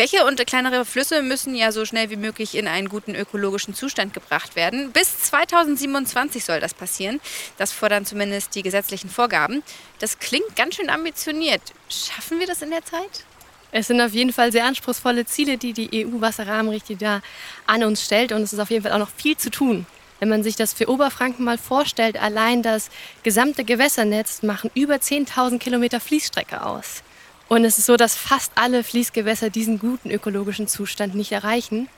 Bäche 0.00 0.24
und 0.24 0.46
kleinere 0.46 0.86
Flüsse 0.86 1.20
müssen 1.20 1.54
ja 1.54 1.72
so 1.72 1.84
schnell 1.84 2.08
wie 2.08 2.16
möglich 2.16 2.54
in 2.54 2.66
einen 2.66 2.88
guten 2.88 3.14
ökologischen 3.14 3.74
Zustand 3.74 4.14
gebracht 4.14 4.56
werden. 4.56 4.92
Bis 4.92 5.24
2027 5.24 6.42
soll 6.42 6.58
das 6.58 6.72
passieren. 6.72 7.20
Das 7.58 7.70
fordern 7.70 8.06
zumindest 8.06 8.54
die 8.54 8.62
gesetzlichen 8.62 9.10
Vorgaben. 9.10 9.62
Das 9.98 10.18
klingt 10.18 10.56
ganz 10.56 10.76
schön 10.76 10.88
ambitioniert. 10.88 11.60
Schaffen 11.90 12.40
wir 12.40 12.46
das 12.46 12.62
in 12.62 12.70
der 12.70 12.82
Zeit? 12.82 13.26
Es 13.72 13.88
sind 13.88 14.00
auf 14.00 14.12
jeden 14.12 14.32
Fall 14.32 14.52
sehr 14.52 14.64
anspruchsvolle 14.64 15.26
Ziele, 15.26 15.58
die 15.58 15.74
die 15.74 16.06
EU-Wasserrahmenrichtlinie 16.06 16.98
da 17.06 17.22
an 17.66 17.84
uns 17.84 18.02
stellt. 18.02 18.32
Und 18.32 18.40
es 18.40 18.54
ist 18.54 18.58
auf 18.58 18.70
jeden 18.70 18.84
Fall 18.84 18.92
auch 18.92 19.06
noch 19.06 19.12
viel 19.14 19.36
zu 19.36 19.50
tun. 19.50 19.84
Wenn 20.18 20.30
man 20.30 20.42
sich 20.42 20.56
das 20.56 20.72
für 20.72 20.88
Oberfranken 20.88 21.44
mal 21.44 21.58
vorstellt, 21.58 22.18
allein 22.18 22.62
das 22.62 22.88
gesamte 23.22 23.64
Gewässernetz 23.64 24.42
machen 24.42 24.70
über 24.72 24.94
10.000 24.94 25.58
Kilometer 25.58 26.00
Fließstrecke 26.00 26.64
aus. 26.64 27.02
Und 27.50 27.64
es 27.64 27.78
ist 27.78 27.86
so, 27.86 27.96
dass 27.96 28.14
fast 28.14 28.52
alle 28.54 28.84
Fließgewässer 28.84 29.50
diesen 29.50 29.80
guten 29.80 30.12
ökologischen 30.12 30.68
Zustand 30.68 31.16
nicht 31.16 31.32
erreichen. 31.32 31.88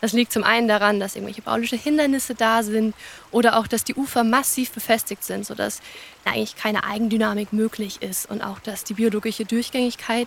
Das 0.00 0.12
liegt 0.12 0.32
zum 0.32 0.42
einen 0.42 0.66
daran, 0.66 0.98
dass 0.98 1.14
irgendwelche 1.14 1.42
bauliche 1.42 1.76
Hindernisse 1.76 2.34
da 2.34 2.64
sind 2.64 2.92
oder 3.30 3.56
auch, 3.56 3.68
dass 3.68 3.84
die 3.84 3.94
Ufer 3.94 4.24
massiv 4.24 4.72
befestigt 4.72 5.22
sind, 5.22 5.46
sodass 5.46 5.80
eigentlich 6.24 6.56
keine 6.56 6.82
Eigendynamik 6.82 7.52
möglich 7.52 8.02
ist 8.02 8.28
und 8.28 8.42
auch, 8.42 8.58
dass 8.58 8.82
die 8.82 8.94
biologische 8.94 9.44
Durchgängigkeit 9.44 10.26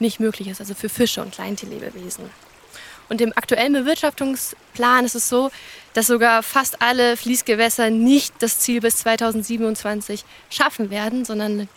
nicht 0.00 0.18
möglich 0.18 0.48
ist, 0.48 0.60
also 0.60 0.74
für 0.74 0.88
Fische 0.88 1.22
und 1.22 1.32
Kleintierlebewesen. 1.32 2.28
Und 3.08 3.20
im 3.20 3.32
aktuellen 3.36 3.74
Bewirtschaftungsplan 3.74 5.04
ist 5.04 5.14
es 5.14 5.28
so, 5.28 5.52
dass 5.94 6.08
sogar 6.08 6.42
fast 6.42 6.82
alle 6.82 7.16
Fließgewässer 7.16 7.90
nicht 7.90 8.34
das 8.40 8.58
Ziel 8.58 8.80
bis 8.80 8.96
2027 8.96 10.24
schaffen 10.50 10.90
werden, 10.90 11.24
sondern 11.24 11.68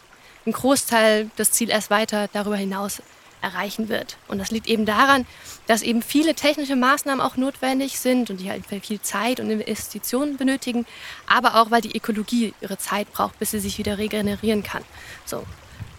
ein 0.49 0.53
Großteil 0.53 1.29
das 1.35 1.51
Ziel 1.51 1.69
erst 1.69 1.89
weiter 1.89 2.27
darüber 2.33 2.57
hinaus 2.57 3.01
erreichen 3.41 3.87
wird. 3.87 4.17
Und 4.27 4.39
das 4.39 4.51
liegt 4.51 4.67
eben 4.67 4.85
daran, 4.85 5.25
dass 5.67 5.81
eben 5.81 6.01
viele 6.01 6.35
technische 6.35 6.75
Maßnahmen 6.75 7.21
auch 7.21 7.37
notwendig 7.37 7.99
sind 7.99 8.29
und 8.29 8.37
die 8.37 8.49
halt 8.49 8.65
viel 8.65 9.01
Zeit 9.01 9.39
und 9.39 9.49
Investitionen 9.49 10.35
benötigen, 10.35 10.85
aber 11.25 11.55
auch, 11.55 11.71
weil 11.71 11.81
die 11.81 11.95
Ökologie 11.95 12.53
ihre 12.59 12.77
Zeit 12.77 13.11
braucht, 13.13 13.39
bis 13.39 13.51
sie 13.51 13.59
sich 13.59 13.77
wieder 13.77 13.97
regenerieren 13.97 14.63
kann. 14.63 14.83
So, 15.25 15.45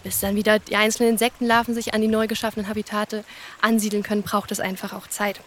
bis 0.03 0.19
dann 0.19 0.35
wieder 0.35 0.59
die 0.59 0.75
einzelnen 0.75 1.13
Insektenlarven 1.13 1.73
sich 1.73 1.93
an 1.93 2.01
die 2.01 2.07
neu 2.07 2.27
geschaffenen 2.27 2.67
Habitate 2.67 3.23
ansiedeln 3.61 4.03
können, 4.03 4.23
braucht 4.23 4.51
es 4.51 4.59
einfach 4.59 4.93
auch 4.93 5.07
Zeit. 5.07 5.39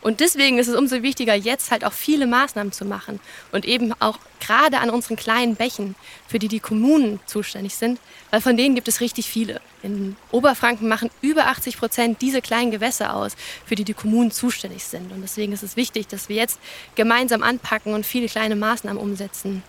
Und 0.00 0.20
deswegen 0.20 0.58
ist 0.58 0.68
es 0.68 0.74
umso 0.74 1.02
wichtiger, 1.02 1.34
jetzt 1.34 1.70
halt 1.70 1.84
auch 1.84 1.92
viele 1.92 2.26
Maßnahmen 2.26 2.72
zu 2.72 2.84
machen 2.84 3.20
und 3.52 3.64
eben 3.66 3.92
auch 4.00 4.18
gerade 4.40 4.78
an 4.78 4.90
unseren 4.90 5.16
kleinen 5.16 5.56
Bächen, 5.56 5.94
für 6.26 6.38
die 6.38 6.48
die 6.48 6.60
Kommunen 6.60 7.20
zuständig 7.26 7.74
sind, 7.74 8.00
weil 8.30 8.40
von 8.40 8.56
denen 8.56 8.74
gibt 8.74 8.88
es 8.88 9.00
richtig 9.00 9.28
viele. 9.28 9.60
In 9.82 10.16
Oberfranken 10.30 10.88
machen 10.88 11.10
über 11.20 11.46
80 11.46 11.78
Prozent 11.78 12.22
diese 12.22 12.40
kleinen 12.40 12.70
Gewässer 12.70 13.14
aus, 13.14 13.36
für 13.66 13.74
die 13.74 13.84
die 13.84 13.94
Kommunen 13.94 14.30
zuständig 14.30 14.84
sind. 14.84 15.12
Und 15.12 15.20
deswegen 15.20 15.52
ist 15.52 15.62
es 15.62 15.76
wichtig, 15.76 16.08
dass 16.08 16.28
wir 16.28 16.36
jetzt 16.36 16.58
gemeinsam 16.94 17.42
anpacken 17.42 17.92
und 17.92 18.06
viele 18.06 18.28
kleine 18.28 18.56
Maßnahmen 18.56 19.00
umsetzen, 19.00 19.62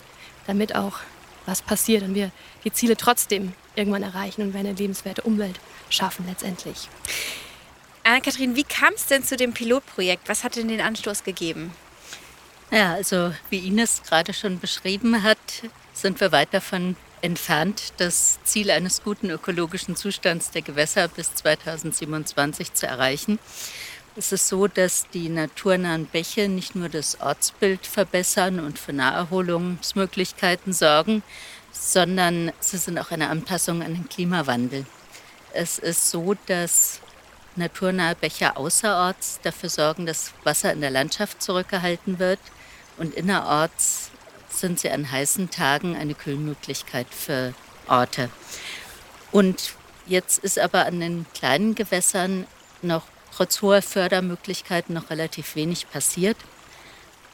damit 0.46 0.74
auch 0.74 0.98
was 1.44 1.60
passiert 1.60 2.02
und 2.04 2.14
wir 2.14 2.30
die 2.64 2.72
Ziele 2.72 2.96
trotzdem 2.96 3.52
irgendwann 3.74 4.02
erreichen 4.02 4.42
und 4.42 4.52
wir 4.52 4.60
eine 4.60 4.72
lebenswerte 4.72 5.22
Umwelt 5.22 5.58
schaffen 5.90 6.24
letztendlich. 6.28 6.88
Anna-Kathrin, 8.04 8.56
wie 8.56 8.64
kam 8.64 8.94
es 8.94 9.06
denn 9.06 9.22
zu 9.22 9.36
dem 9.36 9.52
Pilotprojekt? 9.52 10.28
Was 10.28 10.42
hat 10.44 10.56
denn 10.56 10.68
den 10.68 10.80
Anstoß 10.80 11.22
gegeben? 11.22 11.72
Ja, 12.70 12.94
also 12.94 13.32
wie 13.50 13.66
Ines 13.66 14.02
gerade 14.02 14.32
schon 14.32 14.58
beschrieben 14.58 15.22
hat, 15.22 15.38
sind 15.92 16.20
wir 16.20 16.32
weit 16.32 16.52
davon 16.52 16.96
entfernt, 17.20 17.92
das 17.98 18.42
Ziel 18.42 18.70
eines 18.70 19.02
guten 19.02 19.30
ökologischen 19.30 19.94
Zustands 19.94 20.50
der 20.50 20.62
Gewässer 20.62 21.06
bis 21.06 21.34
2027 21.34 22.74
zu 22.74 22.86
erreichen. 22.86 23.38
Es 24.16 24.32
ist 24.32 24.48
so, 24.48 24.66
dass 24.66 25.08
die 25.10 25.28
naturnahen 25.28 26.06
Bäche 26.06 26.48
nicht 26.48 26.74
nur 26.74 26.88
das 26.88 27.20
Ortsbild 27.20 27.86
verbessern 27.86 28.58
und 28.60 28.78
für 28.78 28.92
Naherholungsmöglichkeiten 28.92 30.72
sorgen, 30.72 31.22
sondern 31.70 32.52
sie 32.60 32.76
sind 32.76 32.98
auch 32.98 33.10
eine 33.10 33.28
Anpassung 33.28 33.82
an 33.82 33.94
den 33.94 34.08
Klimawandel. 34.08 34.84
Es 35.54 35.78
ist 35.78 36.10
so, 36.10 36.34
dass 36.46 37.00
naturnahe 37.56 38.14
Bäche 38.14 38.56
außerorts 38.56 39.40
dafür 39.42 39.68
sorgen, 39.68 40.06
dass 40.06 40.32
Wasser 40.44 40.72
in 40.72 40.80
der 40.80 40.90
Landschaft 40.90 41.42
zurückgehalten 41.42 42.18
wird 42.18 42.40
und 42.98 43.14
innerorts 43.14 44.10
sind 44.48 44.78
sie 44.78 44.90
an 44.90 45.10
heißen 45.10 45.50
Tagen 45.50 45.96
eine 45.96 46.14
Kühlmöglichkeit 46.14 47.06
für 47.10 47.54
Orte. 47.88 48.30
Und 49.30 49.74
jetzt 50.06 50.38
ist 50.38 50.58
aber 50.58 50.86
an 50.86 51.00
den 51.00 51.26
kleinen 51.34 51.74
Gewässern 51.74 52.46
noch 52.82 53.04
trotz 53.34 53.62
hoher 53.62 53.82
Fördermöglichkeiten 53.82 54.94
noch 54.94 55.10
relativ 55.10 55.56
wenig 55.56 55.90
passiert. 55.90 56.36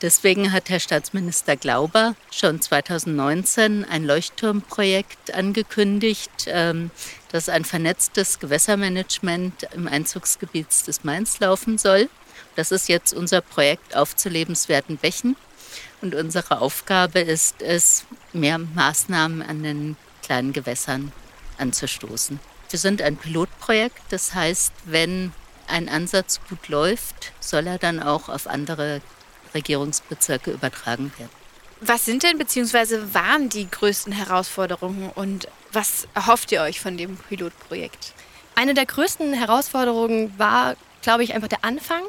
Deswegen 0.01 0.53
hat 0.53 0.71
Herr 0.71 0.79
Staatsminister 0.79 1.57
Glauber 1.57 2.15
schon 2.31 2.61
2019 2.61 3.85
ein 3.85 4.05
Leuchtturmprojekt 4.05 5.35
angekündigt, 5.35 6.31
ähm, 6.47 6.93
das 7.33 7.49
ein 7.49 7.65
vernetztes 7.65 8.39
Gewässermanagement 8.39 9.65
im 9.75 9.89
Einzugsgebiet 9.89 10.87
des 10.87 11.03
Mainz 11.03 11.41
laufen 11.41 11.79
soll. 11.79 12.09
Das 12.55 12.71
ist 12.71 12.89
jetzt 12.89 13.13
unser 13.13 13.41
Projekt 13.41 13.97
auf 13.97 14.15
zu 14.15 14.29
lebenswerten 14.29 14.99
Bächen. 14.99 15.37
Und 16.01 16.15
unsere 16.15 16.61
Aufgabe 16.61 17.19
ist 17.19 17.61
es, 17.61 18.05
mehr 18.33 18.59
Maßnahmen 18.59 19.43
an 19.43 19.65
den 19.65 19.97
kleinen 20.23 20.53
Gewässern 20.53 21.11
anzustoßen. 21.59 22.39
Wir 22.71 22.79
sind 22.79 23.03
ein 23.03 23.17
Pilotprojekt, 23.17 24.01
das 24.11 24.35
heißt, 24.35 24.73
wenn 24.85 25.33
ein 25.67 25.89
Ansatz 25.89 26.39
gut 26.49 26.69
läuft, 26.69 27.33
soll 27.41 27.67
er 27.67 27.79
dann 27.79 28.01
auch 28.01 28.29
auf 28.29 28.47
andere 28.47 29.01
Regierungsbezirke 29.55 30.51
übertragen 30.51 31.13
werden. 31.19 31.31
Was 31.81 32.05
sind 32.05 32.25
denn 32.25 32.39
bzw. 32.39 32.99
waren 33.13 33.49
die 33.49 33.71
größten 33.71 34.13
Herausforderungen 34.13 35.11
und 35.15 35.47
was 35.73 36.09
erhofft 36.15 36.51
ihr 36.51 36.63
euch 36.63 36.81
von 36.81 36.97
dem 36.97 37.17
Pilotprojekt? 37.17 38.15
Eine 38.57 38.75
der 38.75 38.87
größten 38.87 39.33
Herausforderungen 39.33 40.37
war, 40.39 40.75
glaube 41.03 41.23
ich, 41.23 41.35
einfach 41.35 41.49
der 41.49 41.65
Anfang. 41.65 42.03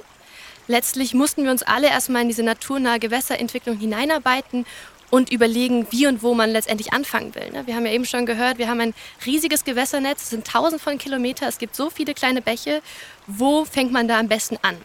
Letztlich 0.68 1.14
mussten 1.14 1.44
wir 1.44 1.52
uns 1.52 1.62
alle 1.62 1.88
erstmal 1.88 2.24
in 2.24 2.28
diese 2.30 2.42
naturnahe 2.42 3.00
Gewässerentwicklung 3.00 3.78
hineinarbeiten 3.78 4.66
und 5.12 5.32
überlegen, 5.32 5.88
wie 5.92 6.08
und 6.08 6.24
wo 6.24 6.34
man 6.34 6.50
letztendlich 6.50 6.94
anfangen 6.94 7.34
will. 7.36 7.52
Ne? 7.52 7.68
Wir 7.68 7.76
haben 7.76 7.86
ja 7.86 7.92
eben 7.92 8.06
schon 8.06 8.26
gehört, 8.26 8.58
wir 8.58 8.68
haben 8.68 8.80
ein 8.80 8.94
riesiges 9.26 9.64
Gewässernetz, 9.64 10.24
es 10.24 10.30
sind 10.30 10.48
tausend 10.48 10.82
von 10.82 10.98
Kilometern, 10.98 11.50
es 11.50 11.58
gibt 11.58 11.76
so 11.76 11.90
viele 11.90 12.14
kleine 12.14 12.42
Bäche. 12.42 12.82
Wo 13.28 13.66
fängt 13.66 13.92
man 13.92 14.08
da 14.08 14.20
am 14.20 14.28
besten 14.28 14.58
an? 14.62 14.78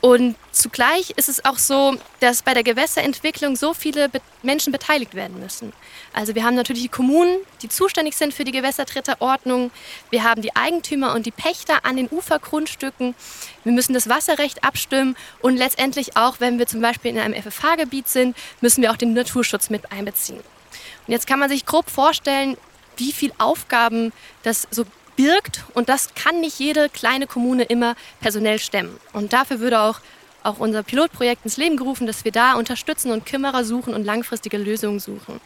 Und 0.00 0.36
zugleich 0.52 1.10
ist 1.16 1.28
es 1.28 1.44
auch 1.44 1.58
so, 1.58 1.96
dass 2.20 2.42
bei 2.42 2.54
der 2.54 2.62
Gewässerentwicklung 2.62 3.56
so 3.56 3.74
viele 3.74 4.08
Be 4.08 4.20
Menschen 4.44 4.72
beteiligt 4.72 5.14
werden 5.14 5.40
müssen. 5.40 5.72
Also 6.12 6.36
wir 6.36 6.44
haben 6.44 6.54
natürlich 6.54 6.82
die 6.82 6.88
Kommunen, 6.88 7.38
die 7.60 7.68
zuständig 7.68 8.14
sind 8.14 8.32
für 8.32 8.44
die 8.44 8.52
Gewässerdritterordnung. 8.52 9.72
Wir 10.10 10.22
haben 10.22 10.42
die 10.42 10.54
Eigentümer 10.54 11.14
und 11.14 11.26
die 11.26 11.32
Pächter 11.32 11.84
an 11.84 11.96
den 11.96 12.08
Ufergrundstücken. 12.08 13.16
Wir 13.64 13.72
müssen 13.72 13.94
das 13.94 14.08
Wasserrecht 14.08 14.62
abstimmen 14.62 15.16
und 15.42 15.56
letztendlich 15.56 16.16
auch, 16.16 16.38
wenn 16.38 16.60
wir 16.60 16.68
zum 16.68 16.80
Beispiel 16.80 17.10
in 17.10 17.18
einem 17.18 17.34
FFH-Gebiet 17.34 18.08
sind, 18.08 18.36
müssen 18.60 18.82
wir 18.82 18.92
auch 18.92 18.96
den 18.96 19.14
Naturschutz 19.14 19.70
mit 19.70 19.90
einbeziehen. 19.90 20.38
Und 20.38 21.12
jetzt 21.12 21.26
kann 21.26 21.40
man 21.40 21.48
sich 21.48 21.66
grob 21.66 21.90
vorstellen, 21.90 22.56
wie 22.96 23.12
viele 23.12 23.34
Aufgaben 23.38 24.12
das 24.44 24.68
so 24.70 24.84
birgt. 25.18 25.64
Und 25.74 25.88
das 25.88 26.14
kann 26.14 26.40
nicht 26.40 26.58
jede 26.58 26.88
kleine 26.88 27.26
Kommune 27.26 27.64
immer 27.64 27.96
personell 28.20 28.58
stemmen. 28.58 28.98
Und 29.12 29.32
dafür 29.32 29.58
würde 29.58 29.80
auch, 29.80 30.00
auch 30.44 30.58
unser 30.58 30.82
Pilotprojekt 30.82 31.44
ins 31.44 31.56
Leben 31.58 31.76
gerufen, 31.76 32.06
dass 32.06 32.24
wir 32.24 32.32
da 32.32 32.54
unterstützen 32.54 33.10
und 33.10 33.26
Kümmerer 33.26 33.64
suchen 33.64 33.92
und 33.92 34.04
langfristige 34.04 34.56
Lösungen 34.56 35.00
suchen. 35.00 35.40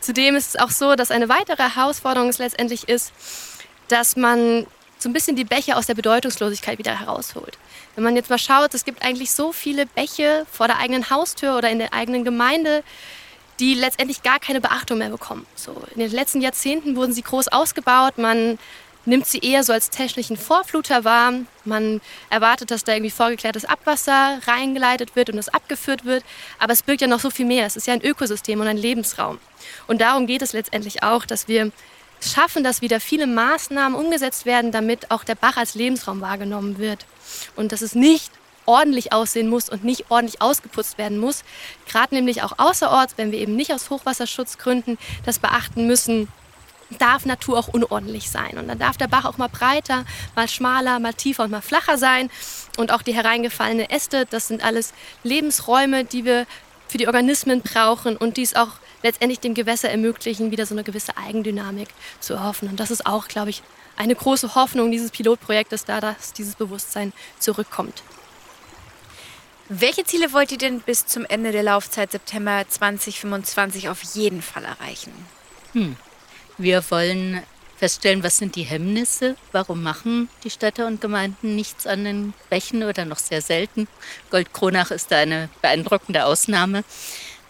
Zudem 0.00 0.36
ist 0.36 0.54
es 0.54 0.60
auch 0.60 0.70
so, 0.70 0.94
dass 0.94 1.10
eine 1.10 1.28
weitere 1.28 1.62
Herausforderung 1.70 2.28
es 2.28 2.38
letztendlich 2.38 2.88
ist, 2.88 3.12
dass 3.88 4.14
man 4.14 4.66
so 4.98 5.08
ein 5.08 5.12
bisschen 5.12 5.36
die 5.36 5.44
Bäche 5.44 5.76
aus 5.76 5.86
der 5.86 5.94
Bedeutungslosigkeit 5.94 6.78
wieder 6.78 7.00
herausholt. 7.00 7.58
Wenn 7.94 8.04
man 8.04 8.14
jetzt 8.14 8.30
mal 8.30 8.38
schaut, 8.38 8.74
es 8.74 8.84
gibt 8.84 9.02
eigentlich 9.02 9.32
so 9.32 9.52
viele 9.52 9.86
Bäche 9.86 10.46
vor 10.52 10.66
der 10.66 10.78
eigenen 10.78 11.08
Haustür 11.08 11.56
oder 11.56 11.70
in 11.70 11.78
der 11.78 11.94
eigenen 11.94 12.24
Gemeinde, 12.24 12.84
die 13.58 13.74
letztendlich 13.74 14.22
gar 14.22 14.40
keine 14.40 14.60
Beachtung 14.60 14.98
mehr 14.98 15.10
bekommen. 15.10 15.46
So, 15.54 15.74
in 15.94 16.00
den 16.00 16.10
letzten 16.10 16.40
Jahrzehnten 16.40 16.96
wurden 16.96 17.12
sie 17.12 17.22
groß 17.22 17.48
ausgebaut. 17.48 18.18
Man 18.18 18.58
nimmt 19.04 19.26
sie 19.26 19.38
eher 19.38 19.64
so 19.64 19.72
als 19.72 19.90
technischen 19.90 20.36
Vorfluter 20.36 21.04
wahr. 21.04 21.32
Man 21.64 22.00
erwartet, 22.30 22.70
dass 22.70 22.84
da 22.84 22.92
irgendwie 22.92 23.10
vorgeklärtes 23.10 23.64
Abwasser 23.64 24.38
reingeleitet 24.46 25.16
wird 25.16 25.30
und 25.30 25.36
das 25.36 25.48
abgeführt 25.48 26.04
wird. 26.04 26.24
Aber 26.58 26.72
es 26.72 26.82
birgt 26.82 27.00
ja 27.00 27.08
noch 27.08 27.20
so 27.20 27.30
viel 27.30 27.46
mehr. 27.46 27.66
Es 27.66 27.76
ist 27.76 27.86
ja 27.86 27.94
ein 27.94 28.04
Ökosystem 28.04 28.60
und 28.60 28.66
ein 28.66 28.76
Lebensraum. 28.76 29.38
Und 29.86 30.00
darum 30.00 30.26
geht 30.26 30.42
es 30.42 30.52
letztendlich 30.52 31.02
auch, 31.02 31.24
dass 31.24 31.48
wir 31.48 31.72
schaffen, 32.20 32.62
dass 32.62 32.82
wieder 32.82 33.00
viele 33.00 33.26
Maßnahmen 33.26 33.98
umgesetzt 33.98 34.46
werden, 34.46 34.70
damit 34.70 35.10
auch 35.10 35.24
der 35.24 35.34
Bach 35.34 35.56
als 35.56 35.74
Lebensraum 35.74 36.20
wahrgenommen 36.20 36.78
wird. 36.78 37.06
Und 37.56 37.72
dass 37.72 37.82
es 37.82 37.94
nicht 37.94 38.30
ordentlich 38.64 39.12
aussehen 39.12 39.48
muss 39.48 39.68
und 39.68 39.84
nicht 39.84 40.10
ordentlich 40.10 40.40
ausgeputzt 40.40 40.98
werden 40.98 41.18
muss. 41.18 41.42
Gerade 41.86 42.14
nämlich 42.14 42.42
auch 42.42 42.58
außerorts, 42.58 43.14
wenn 43.16 43.32
wir 43.32 43.40
eben 43.40 43.56
nicht 43.56 43.72
aus 43.72 43.90
Hochwasserschutzgründen 43.90 44.98
das 45.24 45.40
beachten 45.40 45.86
müssen, 45.86 46.28
darf 46.98 47.26
Natur 47.26 47.58
auch 47.58 47.68
unordentlich 47.68 48.30
sein. 48.30 48.58
Und 48.58 48.68
dann 48.68 48.78
darf 48.78 48.96
der 48.96 49.08
Bach 49.08 49.24
auch 49.24 49.38
mal 49.38 49.48
breiter, 49.48 50.04
mal 50.34 50.48
schmaler, 50.48 50.98
mal 50.98 51.14
tiefer 51.14 51.44
und 51.44 51.50
mal 51.50 51.60
flacher 51.60 51.98
sein. 51.98 52.30
Und 52.76 52.92
auch 52.92 53.02
die 53.02 53.14
hereingefallenen 53.14 53.88
Äste, 53.88 54.26
das 54.26 54.48
sind 54.48 54.64
alles 54.64 54.92
Lebensräume, 55.22 56.04
die 56.04 56.24
wir 56.24 56.46
für 56.88 56.98
die 56.98 57.06
Organismen 57.06 57.62
brauchen 57.62 58.16
und 58.16 58.36
dies 58.36 58.54
auch 58.54 58.72
letztendlich 59.02 59.40
dem 59.40 59.54
Gewässer 59.54 59.90
ermöglichen, 59.90 60.50
wieder 60.50 60.66
so 60.66 60.74
eine 60.74 60.84
gewisse 60.84 61.16
Eigendynamik 61.16 61.88
zu 62.20 62.34
erhoffen. 62.34 62.68
Und 62.68 62.78
das 62.78 62.90
ist 62.90 63.06
auch, 63.06 63.28
glaube 63.28 63.50
ich, 63.50 63.62
eine 63.96 64.14
große 64.14 64.54
Hoffnung 64.54 64.90
dieses 64.90 65.10
Pilotprojektes 65.10 65.84
da, 65.84 66.00
dass 66.00 66.32
dieses 66.32 66.54
Bewusstsein 66.54 67.12
zurückkommt. 67.38 68.02
Welche 69.68 70.04
Ziele 70.04 70.32
wollt 70.32 70.52
ihr 70.52 70.58
denn 70.58 70.80
bis 70.80 71.06
zum 71.06 71.24
Ende 71.24 71.52
der 71.52 71.62
Laufzeit 71.62 72.12
September 72.12 72.64
2025 72.68 73.88
auf 73.88 74.02
jeden 74.14 74.42
Fall 74.42 74.64
erreichen? 74.64 75.12
Hm. 75.72 75.96
Wir 76.58 76.82
wollen 76.90 77.42
feststellen, 77.76 78.22
was 78.22 78.38
sind 78.38 78.54
die 78.54 78.62
Hemmnisse, 78.62 79.36
warum 79.50 79.82
machen 79.82 80.28
die 80.44 80.50
Städte 80.50 80.86
und 80.86 81.00
Gemeinden 81.00 81.56
nichts 81.56 81.86
an 81.86 82.04
den 82.04 82.34
Bächen 82.48 82.84
oder 82.84 83.04
noch 83.04 83.18
sehr 83.18 83.42
selten. 83.42 83.88
Goldkronach 84.30 84.90
ist 84.92 85.10
da 85.10 85.18
eine 85.18 85.48
beeindruckende 85.62 86.24
Ausnahme. 86.24 86.84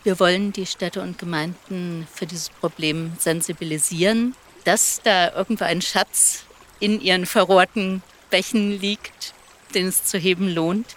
Wir 0.05 0.19
wollen 0.19 0.53
die 0.53 0.67
Städte 0.67 1.03
und 1.03 1.19
Gemeinden 1.19 2.09
für 2.13 2.27
dieses 2.27 2.49
Problem 2.49 3.13
sensibilisieren, 3.19 4.35
dass 4.65 5.01
da 5.03 5.33
irgendwo 5.35 5.65
ein 5.65 5.83
Schatz 5.83 6.45
in 6.81 7.01
ihren 7.01 7.27
verrohrten 7.27 8.03
Bächen 8.31 8.81
liegt, 8.81 9.35
den 9.75 9.89
es 9.89 10.05
zu 10.05 10.19
heben 10.19 10.49
lohnt. 10.49 10.97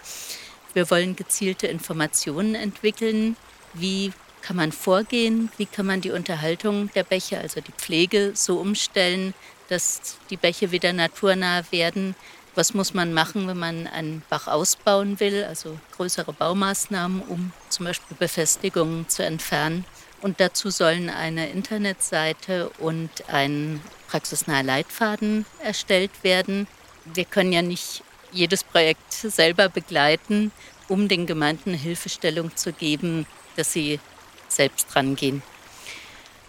Wir 0.72 0.90
wollen 0.90 1.14
gezielte 1.14 1.66
Informationen 1.66 2.54
entwickeln. 2.54 3.36
Wie 3.74 4.12
kann 4.46 4.56
man 4.56 4.72
vorgehen? 4.72 5.50
Wie 5.56 5.66
kann 5.66 5.86
man 5.86 6.00
die 6.00 6.12
Unterhaltung 6.12 6.90
der 6.94 7.04
Bäche, 7.04 7.38
also 7.38 7.60
die 7.60 7.72
Pflege, 7.72 8.32
so 8.34 8.58
umstellen, 8.58 9.34
dass 9.68 10.18
die 10.30 10.36
Bäche 10.36 10.70
wieder 10.70 10.92
naturnah 10.92 11.64
werden? 11.72 12.14
was 12.56 12.72
muss 12.72 12.94
man 12.94 13.12
machen, 13.12 13.46
wenn 13.46 13.58
man 13.58 13.86
einen 13.86 14.22
Bach 14.30 14.46
ausbauen 14.46 15.20
will, 15.20 15.44
also 15.44 15.78
größere 15.96 16.32
Baumaßnahmen, 16.32 17.22
um 17.22 17.52
zum 17.68 17.84
Beispiel 17.84 18.16
Befestigungen 18.16 19.08
zu 19.08 19.22
entfernen. 19.22 19.84
Und 20.22 20.40
dazu 20.40 20.70
sollen 20.70 21.10
eine 21.10 21.50
Internetseite 21.50 22.70
und 22.78 23.10
ein 23.28 23.82
praxisnaher 24.08 24.62
Leitfaden 24.62 25.44
erstellt 25.62 26.10
werden. 26.22 26.66
Wir 27.04 27.26
können 27.26 27.52
ja 27.52 27.60
nicht 27.60 28.02
jedes 28.32 28.64
Projekt 28.64 29.12
selber 29.12 29.68
begleiten, 29.68 30.50
um 30.88 31.08
den 31.08 31.26
Gemeinden 31.26 31.74
Hilfestellung 31.74 32.56
zu 32.56 32.72
geben, 32.72 33.26
dass 33.56 33.74
sie 33.74 34.00
selbst 34.48 34.94
rangehen. 34.94 35.42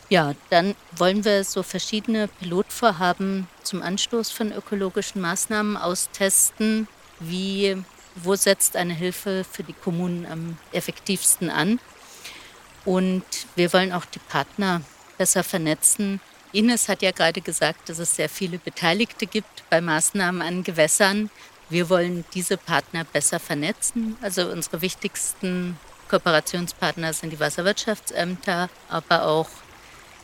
Ja, 0.10 0.36
dann 0.50 0.76
wollen 0.96 1.26
wir 1.26 1.44
so 1.44 1.64
verschiedene 1.64 2.30
Pilotvorhaben 2.30 3.48
zum 3.64 3.82
Anstoß 3.82 4.32
von 4.32 4.54
ökologischen 4.54 5.22
Maßnahmen 5.22 5.76
austesten. 5.76 6.88
Wie, 7.20 7.76
wo 8.16 8.36
setzt 8.36 8.78
eine 8.78 8.94
Hilfe 8.94 9.44
für 9.44 9.64
die 9.64 9.74
Kommunen 9.74 10.26
am 10.26 10.58
effektivsten 10.72 11.50
an? 11.50 11.80
Und 12.86 13.26
wir 13.56 13.74
wollen 13.74 13.92
auch 13.92 14.06
die 14.06 14.20
Partner 14.20 14.82
besser 15.18 15.44
vernetzen. 15.44 16.22
Ines 16.54 16.88
hat 16.88 17.02
ja 17.02 17.12
gerade 17.12 17.42
gesagt, 17.42 17.90
dass 17.90 18.00
es 18.00 18.16
sehr 18.16 18.30
viele 18.30 18.60
Beteiligte 18.60 19.28
gibt 19.28 19.70
bei 19.70 19.82
Maßnahmen 19.82 20.42
an 20.42 20.64
Gewässern. 20.64 21.30
Wir 21.70 21.90
wollen 21.90 22.24
diese 22.34 22.56
Partner 22.56 23.04
besser 23.04 23.42
vernetzen. 23.42 24.16
Also 24.22 24.50
unsere 24.50 24.82
wichtigsten 24.82 25.78
Kooperationspartner 26.08 27.14
sind 27.14 27.32
die 27.32 27.40
Wasserwirtschaftsämter, 27.40 28.70
aber 28.90 29.26
auch 29.26 29.50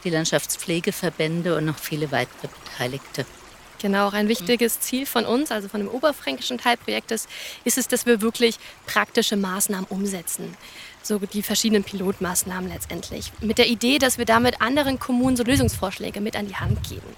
die 0.03 0.09
Landschaftspflegeverbände 0.09 1.55
und 1.55 1.65
noch 1.65 1.77
viele 1.77 2.11
weitere 2.11 2.47
Beteiligte. 2.47 3.25
Genau, 3.83 4.07
auch 4.07 4.13
ein 4.13 4.29
wichtiges 4.29 4.79
Ziel 4.79 5.05
von 5.05 5.25
uns, 5.25 5.51
also 5.51 5.67
von 5.67 5.81
dem 5.81 5.89
oberfränkischen 5.89 6.57
Teilprojektes, 6.57 7.27
ist 7.65 7.77
es, 7.77 7.89
dass 7.89 8.05
wir 8.05 8.21
wirklich 8.21 8.57
praktische 8.85 9.35
Maßnahmen 9.35 9.85
umsetzen. 9.89 10.55
So 11.01 11.19
die 11.19 11.43
verschiedenen 11.43 11.83
Pilotmaßnahmen 11.83 12.69
letztendlich. 12.71 13.33
Mit 13.41 13.57
der 13.57 13.67
Idee, 13.67 13.99
dass 13.99 14.17
wir 14.17 14.23
damit 14.23 14.61
anderen 14.61 14.99
Kommunen 14.99 15.35
so 15.35 15.43
Lösungsvorschläge 15.43 16.21
mit 16.21 16.37
an 16.37 16.47
die 16.47 16.55
Hand 16.55 16.87
geben. 16.87 17.13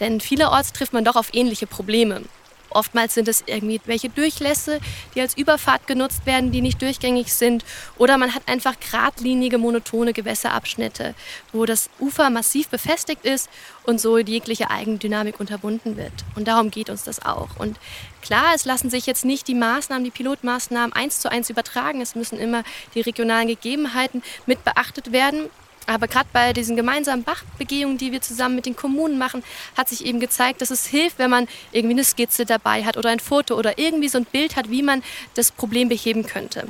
Denn 0.00 0.20
vielerorts 0.20 0.72
trifft 0.72 0.92
man 0.92 1.04
doch 1.04 1.14
auf 1.14 1.32
ähnliche 1.32 1.68
Probleme. 1.68 2.22
Oftmals 2.70 3.14
sind 3.14 3.28
es 3.28 3.44
irgendwie 3.46 3.80
welche 3.86 4.08
Durchlässe, 4.08 4.80
die 5.14 5.20
als 5.20 5.36
Überfahrt 5.36 5.86
genutzt 5.86 6.26
werden, 6.26 6.52
die 6.52 6.60
nicht 6.60 6.80
durchgängig 6.80 7.34
sind. 7.34 7.64
Oder 7.98 8.18
man 8.18 8.34
hat 8.34 8.42
einfach 8.46 8.74
geradlinige, 8.78 9.58
monotone 9.58 10.12
Gewässerabschnitte, 10.12 11.14
wo 11.52 11.66
das 11.66 11.90
Ufer 11.98 12.30
massiv 12.30 12.68
befestigt 12.68 13.24
ist 13.24 13.48
und 13.84 14.00
so 14.00 14.18
jegliche 14.18 14.70
Eigendynamik 14.70 15.40
unterbunden 15.40 15.96
wird. 15.96 16.12
Und 16.36 16.48
darum 16.48 16.70
geht 16.70 16.90
uns 16.90 17.04
das 17.04 17.24
auch. 17.24 17.56
Und 17.58 17.76
klar, 18.22 18.52
es 18.54 18.64
lassen 18.64 18.90
sich 18.90 19.06
jetzt 19.06 19.24
nicht 19.24 19.48
die 19.48 19.54
Maßnahmen, 19.54 20.04
die 20.04 20.10
Pilotmaßnahmen 20.10 20.92
eins 20.92 21.20
zu 21.20 21.30
eins 21.30 21.50
übertragen. 21.50 22.00
Es 22.00 22.14
müssen 22.14 22.38
immer 22.38 22.62
die 22.94 23.00
regionalen 23.00 23.48
Gegebenheiten 23.48 24.22
mit 24.46 24.64
beachtet 24.64 25.12
werden. 25.12 25.50
Aber 25.90 26.06
gerade 26.06 26.28
bei 26.32 26.52
diesen 26.52 26.76
gemeinsamen 26.76 27.24
Bachbegehungen, 27.24 27.98
die 27.98 28.12
wir 28.12 28.20
zusammen 28.20 28.54
mit 28.54 28.64
den 28.64 28.76
Kommunen 28.76 29.18
machen, 29.18 29.42
hat 29.76 29.88
sich 29.88 30.06
eben 30.06 30.20
gezeigt, 30.20 30.60
dass 30.60 30.70
es 30.70 30.86
hilft, 30.86 31.18
wenn 31.18 31.30
man 31.30 31.48
irgendwie 31.72 31.94
eine 31.94 32.04
Skizze 32.04 32.46
dabei 32.46 32.84
hat 32.84 32.96
oder 32.96 33.10
ein 33.10 33.18
Foto 33.18 33.56
oder 33.56 33.76
irgendwie 33.76 34.08
so 34.08 34.18
ein 34.18 34.24
Bild 34.24 34.54
hat, 34.54 34.70
wie 34.70 34.84
man 34.84 35.02
das 35.34 35.50
Problem 35.50 35.88
beheben 35.88 36.24
könnte. 36.24 36.68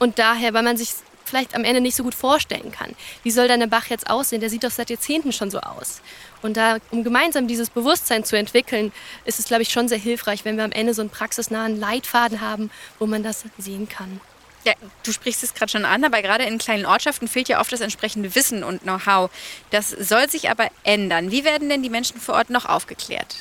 Und 0.00 0.18
daher, 0.18 0.54
weil 0.54 0.64
man 0.64 0.76
sich 0.76 0.90
vielleicht 1.24 1.54
am 1.54 1.62
Ende 1.62 1.80
nicht 1.80 1.94
so 1.94 2.02
gut 2.02 2.16
vorstellen 2.16 2.72
kann. 2.72 2.96
Wie 3.22 3.30
soll 3.30 3.46
dein 3.46 3.70
Bach 3.70 3.86
jetzt 3.86 4.10
aussehen? 4.10 4.40
Der 4.40 4.50
sieht 4.50 4.64
doch 4.64 4.72
seit 4.72 4.90
Jahrzehnten 4.90 5.32
schon 5.32 5.52
so 5.52 5.60
aus. 5.60 6.00
Und 6.42 6.56
da, 6.56 6.78
um 6.90 7.04
gemeinsam 7.04 7.46
dieses 7.46 7.70
Bewusstsein 7.70 8.24
zu 8.24 8.36
entwickeln, 8.36 8.90
ist 9.24 9.38
es, 9.38 9.44
glaube 9.44 9.62
ich, 9.62 9.70
schon 9.70 9.86
sehr 9.86 9.98
hilfreich, 9.98 10.44
wenn 10.44 10.56
wir 10.56 10.64
am 10.64 10.72
Ende 10.72 10.94
so 10.94 11.02
einen 11.02 11.10
praxisnahen 11.10 11.78
Leitfaden 11.78 12.40
haben, 12.40 12.72
wo 12.98 13.06
man 13.06 13.22
das 13.22 13.44
sehen 13.56 13.88
kann. 13.88 14.20
Ja, 14.64 14.74
du 15.04 15.12
sprichst 15.12 15.42
es 15.42 15.54
gerade 15.54 15.72
schon 15.72 15.86
an, 15.86 16.04
aber 16.04 16.20
gerade 16.20 16.44
in 16.44 16.58
kleinen 16.58 16.84
Ortschaften 16.84 17.28
fehlt 17.28 17.48
ja 17.48 17.60
oft 17.60 17.72
das 17.72 17.80
entsprechende 17.80 18.34
Wissen 18.34 18.62
und 18.62 18.82
Know-how. 18.82 19.30
Das 19.70 19.88
soll 19.90 20.28
sich 20.28 20.50
aber 20.50 20.68
ändern. 20.84 21.30
Wie 21.30 21.44
werden 21.44 21.70
denn 21.70 21.82
die 21.82 21.88
Menschen 21.88 22.20
vor 22.20 22.34
Ort 22.34 22.50
noch 22.50 22.66
aufgeklärt? 22.66 23.36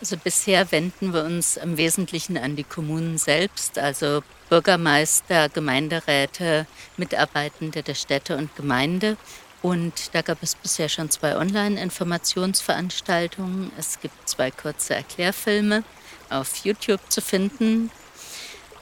Also 0.00 0.16
bisher 0.16 0.72
wenden 0.72 1.14
wir 1.14 1.22
uns 1.24 1.56
im 1.56 1.76
Wesentlichen 1.76 2.36
an 2.36 2.56
die 2.56 2.64
Kommunen 2.64 3.16
selbst, 3.16 3.78
also 3.78 4.24
Bürgermeister, 4.48 5.48
Gemeinderäte, 5.48 6.66
Mitarbeitende 6.96 7.82
der 7.82 7.94
Städte 7.94 8.36
und 8.36 8.54
Gemeinde. 8.56 9.16
Und 9.62 10.14
da 10.14 10.20
gab 10.20 10.42
es 10.42 10.56
bisher 10.56 10.88
schon 10.90 11.10
zwei 11.10 11.36
Online-Informationsveranstaltungen. 11.36 13.70
Es 13.78 14.00
gibt 14.00 14.28
zwei 14.28 14.50
kurze 14.50 14.94
Erklärfilme 14.94 15.84
auf 16.28 16.56
YouTube 16.64 17.00
zu 17.08 17.22
finden. 17.22 17.90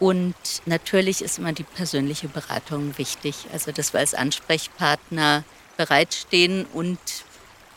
Und 0.03 0.35
natürlich 0.67 1.23
ist 1.23 1.39
immer 1.39 1.53
die 1.53 1.63
persönliche 1.63 2.27
Beratung 2.27 2.99
wichtig. 2.99 3.37
Also, 3.53 3.71
dass 3.71 3.93
wir 3.93 4.01
als 4.01 4.15
Ansprechpartner 4.15 5.45
bereitstehen 5.77 6.67
und 6.73 6.99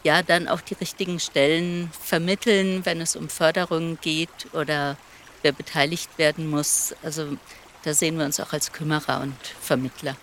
ja, 0.04 0.24
dann 0.24 0.48
auch 0.48 0.62
die 0.62 0.74
richtigen 0.74 1.20
Stellen 1.20 1.92
vermitteln, 2.02 2.84
wenn 2.84 3.00
es 3.00 3.16
um 3.16 3.30
Förderungen 3.30 4.00
geht 4.02 4.30
oder 4.54 4.98
wer 5.44 5.52
beteiligt 5.52 6.18
werden 6.18 6.50
muss. 6.50 6.96
Also, 7.04 7.38
da 7.84 7.94
sehen 7.94 8.18
wir 8.18 8.26
uns 8.26 8.40
auch 8.40 8.54
als 8.54 8.72
Kümmerer 8.72 9.22
und 9.22 9.38
Vermittler. 9.62 10.16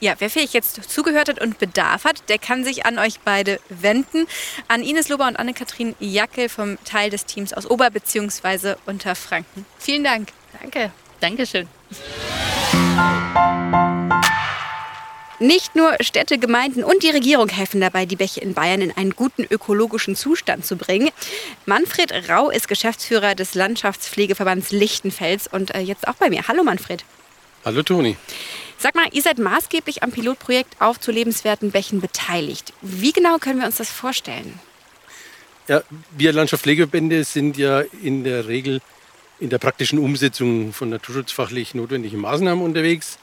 Ja, 0.00 0.16
wer 0.18 0.30
vielleicht 0.30 0.54
jetzt 0.54 0.90
zugehört 0.90 1.28
hat 1.28 1.40
und 1.40 1.60
Bedarf 1.60 2.04
hat, 2.04 2.28
der 2.28 2.40
kann 2.40 2.64
sich 2.64 2.84
an 2.84 2.98
euch 2.98 3.20
beide 3.20 3.60
wenden. 3.68 4.26
An 4.66 4.82
Ines 4.82 5.08
Lober 5.08 5.28
und 5.28 5.36
Anne-Kathrin 5.36 5.94
Jackel 6.00 6.48
vom 6.48 6.82
Teil 6.82 7.10
des 7.10 7.26
Teams 7.26 7.52
aus 7.52 7.70
Ober- 7.70 7.90
bzw. 7.90 8.74
Unterfranken. 8.86 9.64
Vielen 9.78 10.02
Dank. 10.02 10.30
Danke. 10.60 10.90
Dankeschön. 11.24 11.66
Nicht 15.38 15.74
nur 15.74 15.96
Städte, 16.00 16.36
Gemeinden 16.36 16.84
und 16.84 17.02
die 17.02 17.08
Regierung 17.08 17.48
helfen 17.48 17.80
dabei, 17.80 18.04
die 18.04 18.16
Bäche 18.16 18.42
in 18.42 18.52
Bayern 18.52 18.82
in 18.82 18.92
einen 18.94 19.12
guten 19.12 19.42
ökologischen 19.42 20.16
Zustand 20.16 20.66
zu 20.66 20.76
bringen. 20.76 21.08
Manfred 21.64 22.28
Rau 22.28 22.50
ist 22.50 22.68
Geschäftsführer 22.68 23.34
des 23.34 23.54
Landschaftspflegeverbands 23.54 24.70
Lichtenfels 24.70 25.46
und 25.46 25.74
äh, 25.74 25.80
jetzt 25.80 26.08
auch 26.08 26.16
bei 26.16 26.28
mir. 26.28 26.46
Hallo 26.46 26.62
Manfred. 26.62 27.06
Hallo 27.64 27.82
Toni. 27.82 28.18
Sag 28.76 28.94
mal, 28.94 29.06
ihr 29.12 29.22
seid 29.22 29.38
maßgeblich 29.38 30.02
am 30.02 30.12
Pilotprojekt 30.12 30.78
auf 30.78 31.00
zu 31.00 31.10
lebenswerten 31.10 31.70
Bächen 31.70 32.02
beteiligt. 32.02 32.74
Wie 32.82 33.12
genau 33.12 33.38
können 33.38 33.60
wir 33.60 33.66
uns 33.66 33.76
das 33.76 33.90
vorstellen? 33.90 34.60
Ja, 35.68 35.82
wir 36.10 36.34
Landschaftspflegebände 36.34 37.24
sind 37.24 37.56
ja 37.56 37.82
in 38.02 38.24
der 38.24 38.46
Regel 38.46 38.82
in 39.44 39.50
der 39.50 39.58
praktischen 39.58 39.98
Umsetzung 39.98 40.72
von 40.72 40.88
naturschutzfachlich 40.88 41.74
notwendigen 41.74 42.18
Maßnahmen 42.18 42.64
unterwegs. 42.64 43.18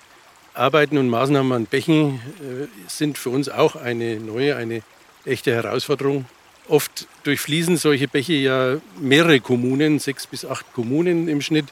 Arbeiten 0.53 0.99
und 0.99 1.09
Maßnahmen 1.09 1.51
an 1.51 1.65
Bächen 1.65 2.21
äh, 2.41 2.67
sind 2.87 3.17
für 3.17 3.31
uns 3.31 3.49
auch 3.49 3.75
eine 3.75 4.19
neue, 4.19 4.55
eine 4.55 4.83
echte 5.25 5.51
Herausforderung. 5.51 6.25
Oft 6.67 7.07
durchfließen 7.23 7.75
solche 7.75 8.07
Bäche 8.07 8.33
ja 8.33 8.77
mehrere 8.99 9.39
Kommunen, 9.39 9.97
sechs 9.97 10.27
bis 10.27 10.45
acht 10.45 10.71
Kommunen 10.73 11.27
im 11.27 11.41
Schnitt. 11.41 11.65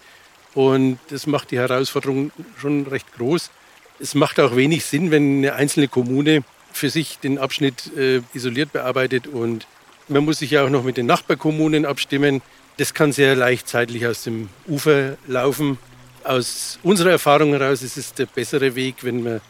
Und 0.55 0.97
das 1.09 1.27
macht 1.27 1.51
die 1.51 1.59
Herausforderung 1.59 2.31
schon 2.57 2.87
recht 2.87 3.05
groß. 3.17 3.51
Es 3.99 4.15
macht 4.15 4.39
auch 4.39 4.55
wenig 4.55 4.83
Sinn, 4.83 5.11
wenn 5.11 5.37
eine 5.37 5.53
einzelne 5.53 5.87
Kommune 5.87 6.43
für 6.73 6.89
sich 6.89 7.19
den 7.19 7.37
Abschnitt 7.37 7.95
äh, 7.95 8.21
isoliert 8.33 8.73
bearbeitet 8.73 9.27
und 9.27 9.67
man 10.09 10.25
muss 10.25 10.39
sich 10.39 10.51
ja 10.51 10.65
auch 10.65 10.69
noch 10.69 10.83
mit 10.83 10.97
den 10.97 11.05
Nachbarkommunen 11.05 11.85
abstimmen. 11.85 12.41
Das 12.77 12.93
kann 12.93 13.11
sehr 13.11 13.35
leicht 13.35 13.67
zeitlich 13.67 14.05
aus 14.05 14.23
dem 14.23 14.49
Ufer 14.67 15.17
laufen. 15.27 15.77
Aus 16.23 16.79
unserer 16.83 17.11
Erfahrung 17.11 17.51
heraus 17.51 17.81
ist 17.81 17.97
es 17.97 18.13
der 18.13 18.25
bessere 18.25 18.75
Weg, 18.75 19.03
wenn 19.03 19.23
man 19.23 19.41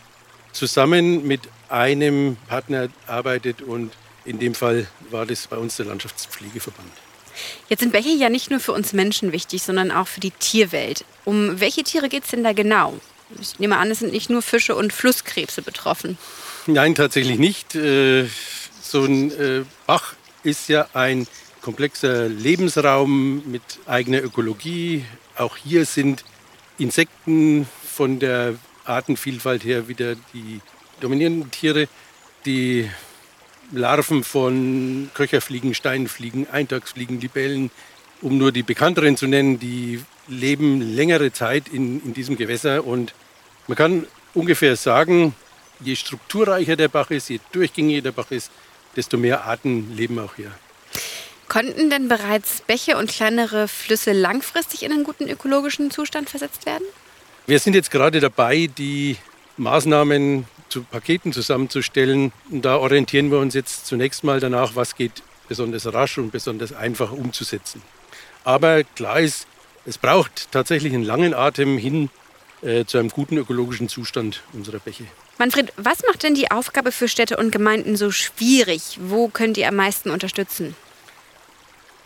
zusammen 0.52 1.28
mit 1.28 1.42
einem 1.70 2.38
Partner 2.48 2.90
arbeitet 3.08 3.62
und 3.62 3.92
in 4.26 4.40
dem 4.40 4.56
Fall 4.56 4.88
war 5.10 5.26
das 5.26 5.48
bei 5.48 5.58
uns 5.58 5.78
der 5.78 5.86
Landschaftspflegeverband. 5.88 6.92
Jetzt 7.70 7.80
sind 7.80 7.92
Bäche 7.92 8.10
ja 8.10 8.30
nicht 8.30 8.50
nur 8.50 8.60
für 8.60 8.74
uns 8.74 8.94
Menschen 8.94 9.32
wichtig, 9.32 9.64
sondern 9.64 9.92
auch 9.92 10.08
für 10.08 10.20
die 10.20 10.32
Tierwelt. 10.32 11.06
Um 11.26 11.60
welche 11.60 11.84
Tiere 11.84 12.10
geht 12.10 12.26
es 12.26 12.32
denn 12.32 12.44
da 12.44 12.54
genau? 12.54 13.00
Ich 13.40 13.60
nehme 13.60 13.78
an, 13.78 13.92
es 13.92 14.00
sind 14.00 14.12
nicht 14.12 14.30
nur 14.30 14.42
Fische 14.42 14.76
und 14.76 14.92
Flusskrebse 14.92 15.62
betroffen. 15.62 16.18
Nein, 16.66 16.96
tatsächlich 16.96 17.38
nicht. 17.38 17.76
Äh, 17.76 18.28
so 18.82 19.04
ein 19.04 19.32
äh, 19.32 19.64
Bach 19.86 20.16
ist 20.44 20.70
ja 20.70 20.88
ein 20.94 21.28
komplexer 21.62 22.30
Lebensraum 22.30 23.44
mit 23.52 23.62
eigener 23.86 24.24
Ökologie. 24.24 25.06
Auch 25.38 25.58
hier 25.58 25.86
sind 25.86 26.24
Insekten 26.78 27.68
von 27.84 28.20
der 28.20 28.56
Artenvielfalt 28.86 29.64
her 29.64 29.88
wieder 29.88 30.16
die 30.34 30.62
dominierenden 31.00 31.52
Tiere. 31.52 31.88
Die 32.46 32.90
Larven 33.72 34.24
von 34.24 35.12
Köcherfliegen, 35.14 35.76
Steinfliegen, 35.76 36.50
Eintagsfliegen, 36.50 37.20
Libellen, 37.20 37.70
um 38.22 38.38
nur 38.38 38.52
die 38.52 38.64
bekannteren 38.64 39.18
zu 39.18 39.28
nennen, 39.28 39.60
die 39.60 40.04
leben 40.28 40.82
längere 40.82 41.32
Zeit 41.32 41.68
in, 41.68 42.02
in 42.04 42.14
diesem 42.14 42.38
Gewässer. 42.38 42.86
Und 42.86 43.14
man 43.68 43.78
kann 43.78 44.08
ungefähr 44.34 44.76
sagen, 44.76 45.36
je 45.82 45.96
strukturreicher 45.96 46.76
der 46.76 46.88
Bach 46.88 47.12
ist, 47.12 47.30
je 47.30 47.40
durchgängiger 47.52 48.02
der 48.02 48.12
Bach 48.12 48.32
ist, 48.32 48.52
desto 49.00 49.18
mehr 49.18 49.46
Arten 49.46 49.96
leben 49.96 50.20
auch 50.20 50.36
hier. 50.36 50.52
Konnten 51.48 51.90
denn 51.90 52.10
bereits 52.10 52.62
Bäche 52.62 52.98
und 52.98 53.10
kleinere 53.10 53.68
Flüsse 53.68 54.12
langfristig 54.12 54.84
in 54.84 54.92
einen 54.92 55.04
guten 55.04 55.28
ökologischen 55.28 55.90
Zustand 55.90 56.30
versetzt 56.30 56.66
werden? 56.66 56.84
Wir 57.48 57.60
sind 57.60 57.74
jetzt 57.74 57.90
gerade 57.90 58.20
dabei, 58.20 58.68
die 58.68 59.16
Maßnahmen 59.58 60.46
zu 60.68 60.84
Paketen 60.84 61.34
zusammenzustellen. 61.34 62.32
Und 62.52 62.64
da 62.64 62.78
orientieren 62.78 63.32
wir 63.32 63.40
uns 63.40 63.54
jetzt 63.56 63.88
zunächst 63.88 64.24
mal 64.24 64.40
danach, 64.40 64.76
was 64.76 64.96
geht 64.96 65.24
besonders 65.48 65.92
rasch 65.92 66.18
und 66.18 66.32
besonders 66.32 66.74
einfach 66.74 67.12
umzusetzen. 67.12 67.82
Aber 68.44 68.84
klar 68.84 69.22
ist, 69.22 69.48
es 69.86 69.98
braucht 69.98 70.52
tatsächlich 70.52 70.94
einen 70.94 71.04
langen 71.04 71.34
Atem 71.34 71.78
hin 71.78 72.10
äh, 72.62 72.86
zu 72.86 72.98
einem 72.98 73.10
guten 73.10 73.38
ökologischen 73.38 73.90
Zustand 73.90 74.42
unserer 74.54 74.80
Bäche. 74.80 75.06
Manfred, 75.38 75.72
was 75.78 76.04
macht 76.06 76.24
denn 76.24 76.36
die 76.36 76.52
Aufgabe 76.52 76.92
für 76.92 77.08
Städte 77.08 77.38
und 77.38 77.52
Gemeinden 77.52 77.96
so 77.96 78.12
schwierig? 78.12 79.00
Wo 79.02 79.28
könnt 79.30 79.58
ihr 79.58 79.68
am 79.68 79.76
meisten 79.76 80.10
unterstützen? 80.10 80.76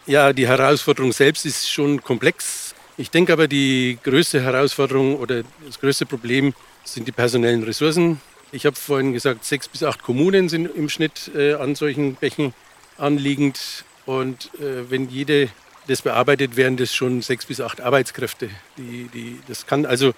Ja, 0.05 0.33
die 0.33 0.47
Herausforderung 0.47 1.13
selbst 1.13 1.45
ist 1.45 1.71
schon 1.71 2.03
komplex. 2.03 2.75
Ich 2.97 3.09
denke 3.09 3.33
aber, 3.33 3.47
die 3.47 3.97
größte 4.03 4.41
Herausforderung 4.41 5.15
oder 5.17 5.43
das 5.65 5.79
größte 5.79 6.05
Problem 6.05 6.53
sind 6.83 7.07
die 7.07 7.11
personellen 7.11 7.63
Ressourcen. 7.63 8.21
Ich 8.51 8.67
habe 8.67 8.75
vorhin 8.75 9.13
gesagt, 9.13 9.45
sechs 9.45 9.67
bis 9.67 9.81
acht 9.81 10.03
Kommunen 10.03 10.49
sind 10.49 10.67
im 10.75 10.89
Schnitt 10.89 11.31
äh, 11.35 11.53
an 11.53 11.73
solchen 11.73 12.15
Bächen 12.15 12.53
anliegend. 12.97 13.85
Und 14.05 14.51
äh, 14.59 14.89
wenn 14.91 15.09
jede 15.09 15.49
das 15.87 16.01
bearbeitet, 16.01 16.55
wären 16.55 16.77
das 16.77 16.93
schon 16.93 17.21
sechs 17.21 17.45
bis 17.45 17.61
acht 17.61 17.81
Arbeitskräfte. 17.81 18.49
Die, 18.77 19.09
die, 19.13 19.39
das 19.47 19.65
kann 19.65 19.85
also, 19.85 20.13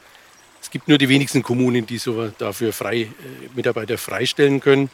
es 0.66 0.72
gibt 0.72 0.88
nur 0.88 0.98
die 0.98 1.10
wenigsten 1.10 1.44
Kommunen, 1.44 1.86
die 1.86 2.00
so 2.00 2.30
dafür 2.40 2.74
frei, 2.74 3.02
äh, 3.02 3.08
Mitarbeiter 3.54 4.00
freistellen 4.00 4.62
können. 4.62 4.90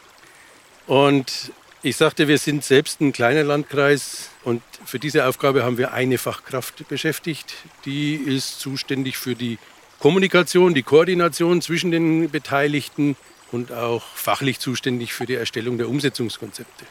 Und 0.86 1.50
ich 1.82 1.96
sagte, 1.96 2.28
wir 2.28 2.36
sind 2.36 2.62
selbst 2.62 3.00
ein 3.00 3.14
kleiner 3.14 3.42
Landkreis 3.42 4.28
und 4.44 4.62
für 4.84 4.98
diese 4.98 5.24
Aufgabe 5.26 5.64
haben 5.64 5.78
wir 5.78 5.94
eine 5.94 6.18
Fachkraft 6.18 6.86
beschäftigt. 6.88 7.54
Die 7.86 8.16
ist 8.16 8.60
zuständig 8.60 9.16
für 9.16 9.34
die 9.34 9.58
Kommunikation, 9.98 10.74
die 10.74 10.82
Koordination 10.82 11.62
zwischen 11.62 11.90
den 11.90 12.28
Beteiligten 12.28 13.16
und 13.50 13.72
auch 13.72 14.02
fachlich 14.14 14.58
zuständig 14.58 15.14
für 15.14 15.24
die 15.24 15.36
Erstellung 15.36 15.78
der 15.78 15.88
Umsetzungskonzepte. 15.88 16.84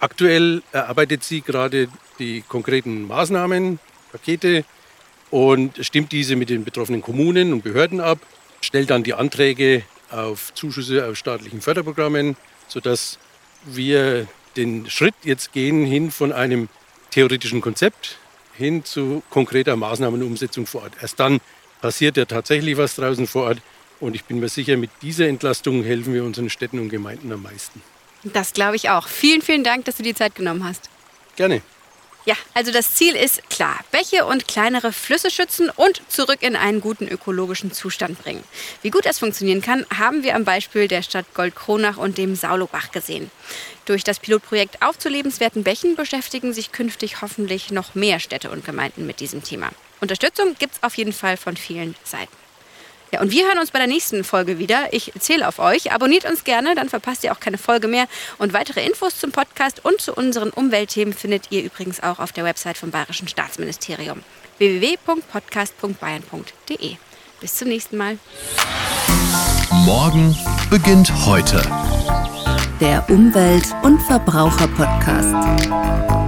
Aktuell 0.00 0.64
erarbeitet 0.72 1.22
sie 1.22 1.40
gerade 1.40 1.86
die 2.18 2.42
konkreten 2.48 3.06
Maßnahmen, 3.06 3.78
Pakete 4.10 4.64
und 5.30 5.84
stimmt 5.84 6.12
diese 6.12 6.36
mit 6.36 6.50
den 6.50 6.64
betroffenen 6.64 7.02
Kommunen 7.02 7.52
und 7.52 7.62
Behörden 7.62 8.00
ab, 8.00 8.18
stellt 8.60 8.90
dann 8.90 9.02
die 9.02 9.14
Anträge 9.14 9.82
auf 10.10 10.54
Zuschüsse 10.54 11.06
aus 11.06 11.18
staatlichen 11.18 11.60
Förderprogrammen, 11.60 12.36
sodass 12.68 13.18
wir 13.64 14.26
den 14.56 14.88
Schritt 14.88 15.14
jetzt 15.24 15.52
gehen 15.52 15.84
hin 15.84 16.10
von 16.10 16.32
einem 16.32 16.68
theoretischen 17.10 17.60
Konzept 17.60 18.18
hin 18.54 18.84
zu 18.84 19.22
konkreter 19.30 19.76
Maßnahmenumsetzung 19.76 20.66
vor 20.66 20.82
Ort. 20.82 20.92
Erst 21.00 21.20
dann 21.20 21.40
passiert 21.80 22.16
ja 22.16 22.24
tatsächlich 22.24 22.76
was 22.76 22.96
draußen 22.96 23.26
vor 23.26 23.44
Ort. 23.44 23.58
Und 24.00 24.14
ich 24.14 24.24
bin 24.24 24.40
mir 24.40 24.48
sicher, 24.48 24.76
mit 24.76 24.90
dieser 25.02 25.26
Entlastung 25.26 25.82
helfen 25.82 26.12
wir 26.12 26.24
unseren 26.24 26.50
Städten 26.50 26.78
und 26.78 26.88
Gemeinden 26.88 27.32
am 27.32 27.42
meisten. 27.42 27.82
Das 28.24 28.52
glaube 28.52 28.76
ich 28.76 28.90
auch. 28.90 29.08
Vielen, 29.08 29.42
vielen 29.42 29.64
Dank, 29.64 29.84
dass 29.84 29.96
du 29.96 30.02
die 30.02 30.14
Zeit 30.14 30.34
genommen 30.34 30.64
hast. 30.64 30.90
Gerne. 31.36 31.62
Ja, 32.26 32.34
also 32.54 32.72
das 32.72 32.96
Ziel 32.96 33.14
ist 33.14 33.48
klar. 33.50 33.78
Bäche 33.92 34.26
und 34.26 34.48
kleinere 34.48 34.92
Flüsse 34.92 35.30
schützen 35.30 35.70
und 35.70 36.02
zurück 36.08 36.42
in 36.42 36.56
einen 36.56 36.80
guten 36.80 37.06
ökologischen 37.06 37.70
Zustand 37.70 38.20
bringen. 38.20 38.42
Wie 38.82 38.90
gut 38.90 39.06
das 39.06 39.20
funktionieren 39.20 39.62
kann, 39.62 39.86
haben 39.96 40.24
wir 40.24 40.34
am 40.34 40.44
Beispiel 40.44 40.88
der 40.88 41.02
Stadt 41.02 41.26
Goldkronach 41.34 41.98
und 41.98 42.18
dem 42.18 42.34
Saulobach 42.34 42.90
gesehen. 42.90 43.30
Durch 43.84 44.02
das 44.02 44.18
Pilotprojekt 44.18 44.82
Auf 44.82 44.98
zu 44.98 45.08
lebenswerten 45.08 45.62
Bächen 45.62 45.94
beschäftigen 45.94 46.52
sich 46.52 46.72
künftig 46.72 47.22
hoffentlich 47.22 47.70
noch 47.70 47.94
mehr 47.94 48.18
Städte 48.18 48.50
und 48.50 48.64
Gemeinden 48.64 49.06
mit 49.06 49.20
diesem 49.20 49.44
Thema. 49.44 49.70
Unterstützung 50.00 50.56
gibt 50.58 50.74
es 50.74 50.82
auf 50.82 50.96
jeden 50.96 51.12
Fall 51.12 51.36
von 51.36 51.56
vielen 51.56 51.94
Seiten. 52.02 52.45
Ja, 53.12 53.20
und 53.20 53.30
wir 53.30 53.46
hören 53.46 53.58
uns 53.58 53.70
bei 53.70 53.78
der 53.78 53.88
nächsten 53.88 54.24
Folge 54.24 54.58
wieder. 54.58 54.92
Ich 54.92 55.12
zähle 55.18 55.46
auf 55.46 55.58
euch. 55.58 55.92
Abonniert 55.92 56.24
uns 56.24 56.44
gerne, 56.44 56.74
dann 56.74 56.88
verpasst 56.88 57.24
ihr 57.24 57.32
auch 57.32 57.40
keine 57.40 57.58
Folge 57.58 57.88
mehr. 57.88 58.06
Und 58.38 58.52
weitere 58.52 58.84
Infos 58.84 59.18
zum 59.18 59.32
Podcast 59.32 59.84
und 59.84 60.00
zu 60.00 60.12
unseren 60.12 60.50
Umweltthemen 60.50 61.14
findet 61.14 61.50
ihr 61.50 61.62
übrigens 61.62 62.02
auch 62.02 62.18
auf 62.18 62.32
der 62.32 62.44
Website 62.44 62.78
vom 62.78 62.90
Bayerischen 62.90 63.28
Staatsministerium 63.28 64.22
www.podcast.bayern.de. 64.58 66.96
Bis 67.40 67.54
zum 67.54 67.68
nächsten 67.68 67.96
Mal. 67.96 68.18
Morgen 69.84 70.36
beginnt 70.70 71.12
heute. 71.26 71.62
Der 72.80 73.04
Umwelt- 73.08 73.74
und 73.82 74.00
Verbraucher-Podcast. 74.02 76.25